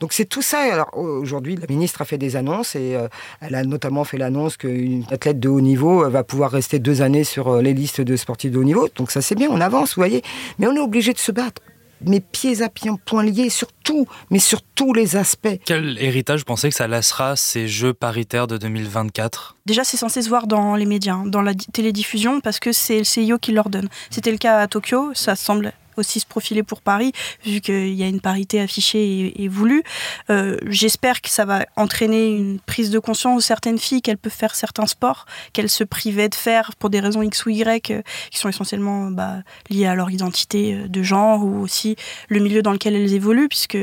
Donc 0.00 0.12
c'est 0.12 0.26
tout 0.26 0.42
ça. 0.42 0.60
Alors 0.60 0.90
aujourd'hui, 0.94 1.56
la 1.56 1.66
ministre 1.68 2.02
a 2.02 2.04
fait 2.04 2.18
des 2.18 2.36
annonces 2.36 2.76
et 2.76 2.94
euh, 2.94 3.08
elle 3.40 3.54
a 3.54 3.64
notamment 3.64 4.04
fait 4.04 4.18
l'annonce 4.18 4.58
qu'une 4.58 5.06
athlète 5.10 5.40
de 5.40 5.48
haut 5.48 5.62
niveau 5.62 6.08
va 6.10 6.24
pouvoir 6.24 6.50
rester 6.50 6.78
deux 6.78 7.00
années 7.00 7.24
sur 7.24 7.62
les 7.62 7.72
listes 7.72 8.02
de 8.02 8.16
sportifs 8.16 8.50
de 8.50 8.58
haut 8.58 8.64
niveau. 8.64 8.88
Donc 8.96 9.10
ça 9.10 9.22
c'est 9.22 9.34
bien, 9.34 9.48
on 9.50 9.62
avance, 9.62 9.94
vous 9.94 10.00
voyez. 10.00 10.22
Mais 10.58 10.66
on 10.66 10.74
est 10.74 10.80
obligé 10.80 11.14
de 11.14 11.18
se 11.18 11.32
battre 11.32 11.53
mes 12.02 12.20
pieds 12.20 12.62
à 12.62 12.68
pieds, 12.68 12.90
point 13.04 13.24
liés 13.24 13.50
sur 13.50 13.68
tout, 13.84 14.06
mais 14.30 14.38
sur 14.38 14.62
tous 14.62 14.92
les 14.92 15.16
aspects. 15.16 15.60
Quel 15.64 15.98
héritage 15.98 16.40
vous 16.40 16.46
pensez 16.46 16.68
que 16.68 16.74
ça 16.74 16.88
laissera 16.88 17.36
ces 17.36 17.68
Jeux 17.68 17.94
paritaires 17.94 18.46
de 18.46 18.56
2024 18.56 19.56
Déjà, 19.66 19.84
c'est 19.84 19.96
censé 19.96 20.22
se 20.22 20.28
voir 20.28 20.46
dans 20.46 20.76
les 20.76 20.86
médias, 20.86 21.18
dans 21.26 21.42
la 21.42 21.54
télédiffusion, 21.54 22.40
parce 22.40 22.60
que 22.60 22.72
c'est 22.72 22.98
le 22.98 23.04
CIO 23.04 23.38
qui 23.38 23.52
l'ordonne. 23.52 23.88
C'était 24.10 24.32
le 24.32 24.38
cas 24.38 24.58
à 24.58 24.66
Tokyo, 24.66 25.12
ça 25.14 25.36
semble 25.36 25.72
aussi 25.96 26.20
se 26.20 26.26
profiler 26.26 26.62
pour 26.62 26.80
Paris, 26.80 27.12
vu 27.44 27.60
qu'il 27.60 27.94
y 27.94 28.02
a 28.02 28.08
une 28.08 28.20
parité 28.20 28.60
affichée 28.60 29.32
et, 29.42 29.48
voulue. 29.48 29.82
Euh, 30.30 30.56
j'espère 30.66 31.20
que 31.20 31.28
ça 31.28 31.44
va 31.44 31.66
entraîner 31.76 32.28
une 32.28 32.58
prise 32.58 32.90
de 32.90 32.98
conscience 32.98 33.36
de 33.36 33.42
certaines 33.42 33.78
filles 33.78 34.02
qu'elles 34.02 34.18
peuvent 34.18 34.32
faire 34.32 34.54
certains 34.54 34.86
sports 34.86 35.26
qu'elles 35.52 35.70
se 35.70 35.84
privaient 35.84 36.28
de 36.28 36.34
faire 36.34 36.72
pour 36.78 36.90
des 36.90 37.00
raisons 37.00 37.22
X 37.22 37.46
ou 37.46 37.50
Y, 37.50 37.90
euh, 37.90 38.02
qui 38.30 38.38
sont 38.38 38.48
essentiellement 38.48 39.10
bah, 39.10 39.38
liées 39.70 39.86
à 39.86 39.94
leur 39.94 40.10
identité 40.10 40.74
euh, 40.74 40.88
de 40.88 41.02
genre 41.02 41.44
ou 41.44 41.60
aussi 41.60 41.96
le 42.28 42.40
milieu 42.40 42.62
dans 42.62 42.72
lequel 42.72 42.94
elles 42.94 43.14
évoluent, 43.14 43.48
puisque 43.48 43.78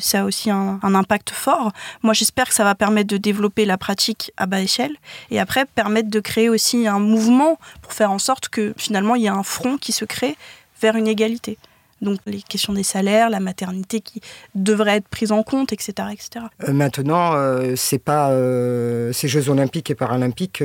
ça 0.00 0.20
a 0.20 0.24
aussi 0.24 0.50
un, 0.50 0.78
un 0.82 0.94
impact 0.94 1.30
fort. 1.30 1.72
Moi, 2.02 2.14
j'espère 2.14 2.48
que 2.48 2.54
ça 2.54 2.64
va 2.64 2.74
permettre 2.74 3.08
de 3.08 3.16
développer 3.16 3.64
la 3.64 3.78
pratique 3.78 4.32
à 4.36 4.46
bas 4.46 4.60
échelle 4.60 4.96
et 5.30 5.40
après 5.40 5.64
permettre 5.64 6.10
de 6.10 6.20
créer 6.20 6.48
aussi 6.48 6.86
un 6.86 6.98
mouvement 6.98 7.58
pour 7.82 7.92
faire 7.92 8.10
en 8.10 8.18
sorte 8.18 8.48
que 8.48 8.74
finalement 8.76 9.14
il 9.14 9.22
y 9.22 9.28
a 9.28 9.34
un 9.34 9.42
front 9.42 9.78
qui 9.78 9.92
se 9.92 10.04
crée 10.04 10.36
vers 10.80 10.96
une 10.96 11.06
égalité. 11.06 11.58
Donc 12.00 12.18
les 12.26 12.42
questions 12.42 12.72
des 12.72 12.82
salaires, 12.82 13.30
la 13.30 13.40
maternité 13.40 14.00
qui 14.00 14.20
devrait 14.54 14.96
être 14.98 15.08
prise 15.08 15.32
en 15.32 15.42
compte, 15.42 15.72
etc. 15.72 15.92
etc. 16.12 16.46
Euh, 16.66 16.72
maintenant, 16.72 17.34
euh, 17.34 17.74
c'est 17.76 17.98
pas 17.98 18.30
euh, 18.30 19.12
ces 19.12 19.28
Jeux 19.28 19.48
olympiques 19.48 19.90
et 19.90 19.94
paralympiques 19.94 20.62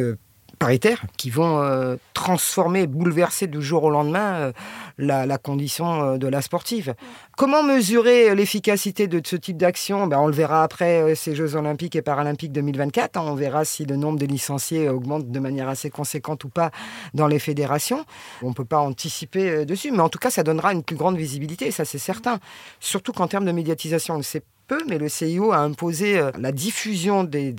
paritaires 0.59 1.03
qui 1.17 1.29
vont 1.29 1.61
euh, 1.61 1.95
transformer, 2.13 2.87
bouleverser 2.87 3.47
du 3.47 3.61
jour 3.61 3.83
au 3.83 3.89
lendemain 3.89 4.33
euh, 4.33 4.51
la, 4.97 5.37
condition 5.37 6.03
euh, 6.03 6.17
de 6.17 6.27
la 6.27 6.41
sportive. 6.41 6.95
Comment 7.37 7.63
mesurer 7.63 8.33
l'efficacité 8.35 9.07
de 9.07 9.21
ce 9.25 9.35
type 9.35 9.57
d'action? 9.57 10.07
Ben, 10.07 10.19
On 10.19 10.27
le 10.27 10.33
verra 10.33 10.63
après 10.63 11.15
ces 11.15 11.35
Jeux 11.35 11.55
olympiques 11.55 11.95
et 11.95 12.01
paralympiques 12.01 12.51
2024. 12.51 13.17
Hein. 13.17 13.23
on 13.25 13.35
verra 13.35 13.65
si 13.65 13.85
le 13.85 13.95
nombre 13.95 14.19
de 14.19 14.25
licenciés 14.25 14.89
augmente 14.89 15.29
de 15.29 15.39
manière 15.39 15.69
assez 15.69 15.89
conséquente 15.89 16.43
ou 16.43 16.49
pas 16.49 16.71
dans 17.13 17.27
les 17.27 17.39
fédérations. 17.39 18.05
On 18.41 18.49
ne 18.49 18.53
peut 18.53 18.65
pas 18.65 18.79
anticiper 18.79 19.65
dessus, 19.65 19.91
mais 19.91 20.01
en 20.01 20.09
tout 20.09 20.19
cas, 20.19 20.29
ça 20.29 20.43
donnera 20.43 20.73
une 20.73 20.83
plus 20.83 20.95
grande 20.95 21.17
visibilité, 21.17 21.71
ça 21.71 21.85
c'est 21.85 21.97
certain. 21.97 22.39
Surtout 22.79 23.11
qu'en 23.11 23.27
termes 23.27 23.45
de 23.45 23.51
médiatisation, 23.51 24.15
on 24.15 24.19
ne 24.19 24.23
sait 24.23 24.43
peu, 24.67 24.79
mais 24.87 24.97
le 24.97 25.09
CIO 25.09 25.51
a 25.51 25.57
imposé 25.57 26.19
euh, 26.19 26.31
la 26.39 26.51
diffusion 26.51 27.23
des, 27.23 27.53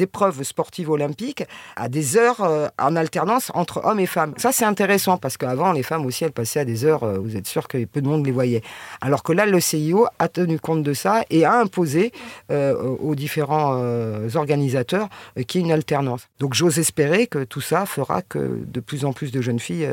épreuves 0.00 0.42
sportives 0.42 0.90
olympiques 0.90 1.44
à 1.76 1.88
des 1.88 2.16
heures 2.16 2.42
euh, 2.42 2.68
en 2.78 2.96
alternance 2.96 3.50
entre 3.54 3.80
hommes 3.84 4.00
et 4.00 4.06
femmes. 4.06 4.34
Ça, 4.36 4.52
c'est 4.52 4.64
intéressant 4.64 5.16
parce 5.16 5.36
qu'avant, 5.36 5.72
les 5.72 5.82
femmes 5.82 6.06
aussi, 6.06 6.24
elles 6.24 6.32
passaient 6.32 6.60
à 6.60 6.64
des 6.64 6.84
heures, 6.84 7.04
euh, 7.04 7.18
vous 7.18 7.36
êtes 7.36 7.46
sûr 7.46 7.68
que 7.68 7.84
peu 7.84 8.00
de 8.00 8.08
monde 8.08 8.24
les 8.26 8.32
voyait. 8.32 8.62
Alors 9.00 9.22
que 9.22 9.32
là, 9.32 9.46
le 9.46 9.60
CIO 9.60 10.06
a 10.18 10.28
tenu 10.28 10.58
compte 10.58 10.82
de 10.82 10.92
ça 10.92 11.24
et 11.30 11.44
a 11.44 11.58
imposé 11.58 12.12
aux 12.50 13.14
différents 13.14 13.80
organisateurs 14.34 15.08
qu'il 15.46 15.60
y 15.60 15.64
ait 15.64 15.66
une 15.66 15.72
alternance. 15.72 16.28
Donc, 16.38 16.54
j'ose 16.54 16.78
espérer 16.78 17.26
que 17.26 17.44
tout 17.44 17.60
ça 17.60 17.86
fera 17.86 18.22
que 18.22 18.60
de 18.66 18.80
plus 18.80 19.04
en 19.04 19.12
plus 19.12 19.32
de 19.32 19.40
jeunes 19.40 19.58
filles 19.58 19.88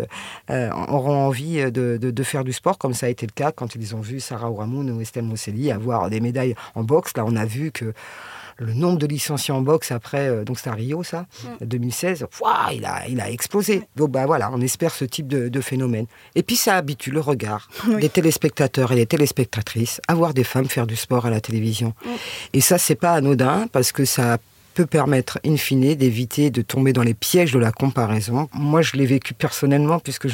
auront 0.49 1.25
envie 1.25 1.71
de, 1.71 2.23
faire 2.23 2.43
du 2.43 2.53
sport, 2.53 2.77
comme 2.77 2.93
ça 2.93 3.07
a 3.07 3.09
été 3.09 3.25
le 3.25 3.31
cas 3.33 3.51
quand 3.51 3.75
ils 3.75 3.95
ont 3.95 4.01
vu 4.01 4.19
Sarah 4.19 4.49
Ouramoun 4.49 4.89
ou 4.91 5.01
Estelle 5.01 5.23
Mosselli 5.23 5.71
avoir 5.71 6.09
des 6.09 6.19
médailles 6.19 6.40
en 6.75 6.83
boxe. 6.83 7.11
Là, 7.15 7.23
on 7.25 7.35
a 7.35 7.45
vu 7.45 7.71
que 7.71 7.93
le 8.61 8.73
nombre 8.73 8.99
de 8.99 9.07
licenciés 9.07 9.53
en 9.53 9.61
boxe 9.61 9.91
après, 9.91 10.29
euh, 10.29 10.43
donc 10.43 10.59
c'est 10.59 10.69
à 10.69 10.73
Rio 10.73 11.03
ça, 11.03 11.25
2016, 11.61 12.23
mm. 12.23 12.25
il, 12.73 12.85
a, 12.85 13.07
il 13.07 13.19
a 13.19 13.29
explosé. 13.29 13.83
Donc 13.95 14.11
ben 14.11 14.25
voilà, 14.25 14.51
on 14.53 14.61
espère 14.61 14.93
ce 14.93 15.03
type 15.05 15.27
de, 15.27 15.61
phénomène. 15.61 16.05
Et 16.35 16.43
puis 16.43 16.55
ça 16.55 16.75
habitue 16.75 17.11
le 17.11 17.19
regard 17.19 17.69
des 17.99 18.09
téléspectateurs 18.09 18.91
et 18.91 18.95
des 18.95 19.05
téléspectatrices 19.05 20.01
à 20.07 20.15
voir 20.15 20.33
des 20.33 20.43
femmes 20.43 20.65
faire 20.65 20.87
du 20.87 20.95
sport 20.95 21.25
à 21.25 21.29
la 21.29 21.41
télévision. 21.41 21.93
Mm. 22.05 22.09
Et 22.53 22.61
ça, 22.61 22.77
c'est 22.77 22.95
pas 22.95 23.13
anodin 23.13 23.67
parce 23.71 23.91
que 23.91 24.05
ça 24.05 24.37
peut 24.73 24.85
permettre, 24.85 25.39
in 25.45 25.57
fine, 25.57 25.95
d'éviter 25.95 26.49
de 26.49 26.61
tomber 26.61 26.93
dans 26.93 27.03
les 27.03 27.13
pièges 27.13 27.51
de 27.51 27.59
la 27.59 27.71
comparaison. 27.71 28.49
Moi, 28.53 28.81
je 28.81 28.93
l'ai 28.93 29.05
vécu 29.05 29.33
personnellement, 29.33 29.99
puisque 29.99 30.27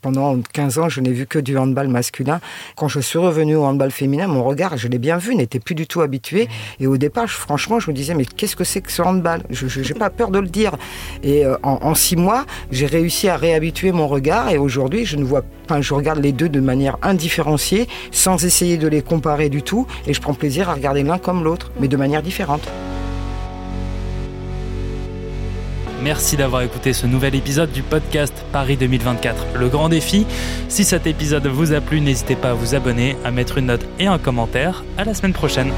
pendant 0.00 0.38
15 0.52 0.78
ans, 0.78 0.88
je 0.88 1.00
n'ai 1.00 1.12
vu 1.12 1.26
que 1.26 1.38
du 1.38 1.56
handball 1.56 1.88
masculin. 1.88 2.40
Quand 2.76 2.88
je 2.88 3.00
suis 3.00 3.18
revenu 3.18 3.56
au 3.56 3.64
handball 3.64 3.90
féminin, 3.90 4.26
mon 4.26 4.44
regard, 4.44 4.76
je 4.76 4.88
l'ai 4.88 4.98
bien 4.98 5.16
vu, 5.16 5.34
n'était 5.34 5.60
plus 5.60 5.74
du 5.74 5.86
tout 5.86 6.00
habitué. 6.00 6.48
Et 6.80 6.86
au 6.86 6.96
départ, 6.96 7.28
franchement, 7.28 7.80
je 7.80 7.90
me 7.90 7.94
disais, 7.96 8.14
mais 8.14 8.24
qu'est-ce 8.24 8.56
que 8.56 8.64
c'est 8.64 8.80
que 8.80 8.92
ce 8.92 9.02
handball? 9.02 9.42
Je 9.50 9.80
n'ai 9.80 9.98
pas 9.98 10.10
peur 10.10 10.30
de 10.30 10.38
le 10.38 10.48
dire. 10.48 10.76
Et 11.22 11.44
euh, 11.44 11.56
en, 11.62 11.94
six 11.94 12.16
mois, 12.16 12.46
j'ai 12.70 12.86
réussi 12.86 13.28
à 13.28 13.36
réhabituer 13.36 13.92
mon 13.92 14.08
regard. 14.08 14.50
Et 14.50 14.58
aujourd'hui, 14.58 15.04
je 15.04 15.16
ne 15.16 15.24
vois 15.24 15.42
pas, 15.66 15.80
je 15.80 15.94
regarde 15.94 16.18
les 16.18 16.32
deux 16.32 16.48
de 16.48 16.60
manière 16.60 16.98
indifférenciée, 17.02 17.88
sans 18.10 18.44
essayer 18.44 18.76
de 18.76 18.88
les 18.88 19.02
comparer 19.02 19.48
du 19.48 19.62
tout. 19.62 19.86
Et 20.06 20.14
je 20.14 20.20
prends 20.20 20.34
plaisir 20.34 20.68
à 20.68 20.74
regarder 20.74 21.02
l'un 21.02 21.18
comme 21.18 21.44
l'autre, 21.44 21.72
mais 21.80 21.88
de 21.88 21.96
manière 21.96 22.22
différente. 22.22 22.68
Merci 26.04 26.36
d'avoir 26.36 26.60
écouté 26.60 26.92
ce 26.92 27.06
nouvel 27.06 27.34
épisode 27.34 27.72
du 27.72 27.82
podcast 27.82 28.44
Paris 28.52 28.76
2024, 28.76 29.56
le 29.58 29.68
grand 29.68 29.88
défi. 29.88 30.26
Si 30.68 30.84
cet 30.84 31.06
épisode 31.06 31.46
vous 31.46 31.72
a 31.72 31.80
plu, 31.80 32.02
n'hésitez 32.02 32.36
pas 32.36 32.50
à 32.50 32.52
vous 32.52 32.74
abonner, 32.74 33.16
à 33.24 33.30
mettre 33.30 33.56
une 33.56 33.66
note 33.66 33.86
et 33.98 34.06
un 34.06 34.18
commentaire. 34.18 34.84
À 34.98 35.04
la 35.04 35.14
semaine 35.14 35.32
prochaine. 35.32 35.72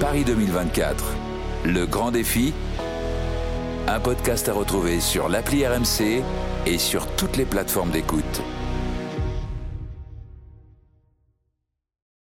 Paris 0.00 0.24
2024, 0.24 1.04
le 1.66 1.84
grand 1.84 2.12
défi. 2.12 2.54
Un 3.86 4.00
podcast 4.00 4.48
à 4.48 4.54
retrouver 4.54 5.00
sur 5.00 5.28
l'appli 5.28 5.66
RMC 5.66 6.22
et 6.64 6.78
sur 6.78 7.06
toutes 7.08 7.36
les 7.36 7.44
plateformes 7.44 7.90
d'écoute. 7.90 8.40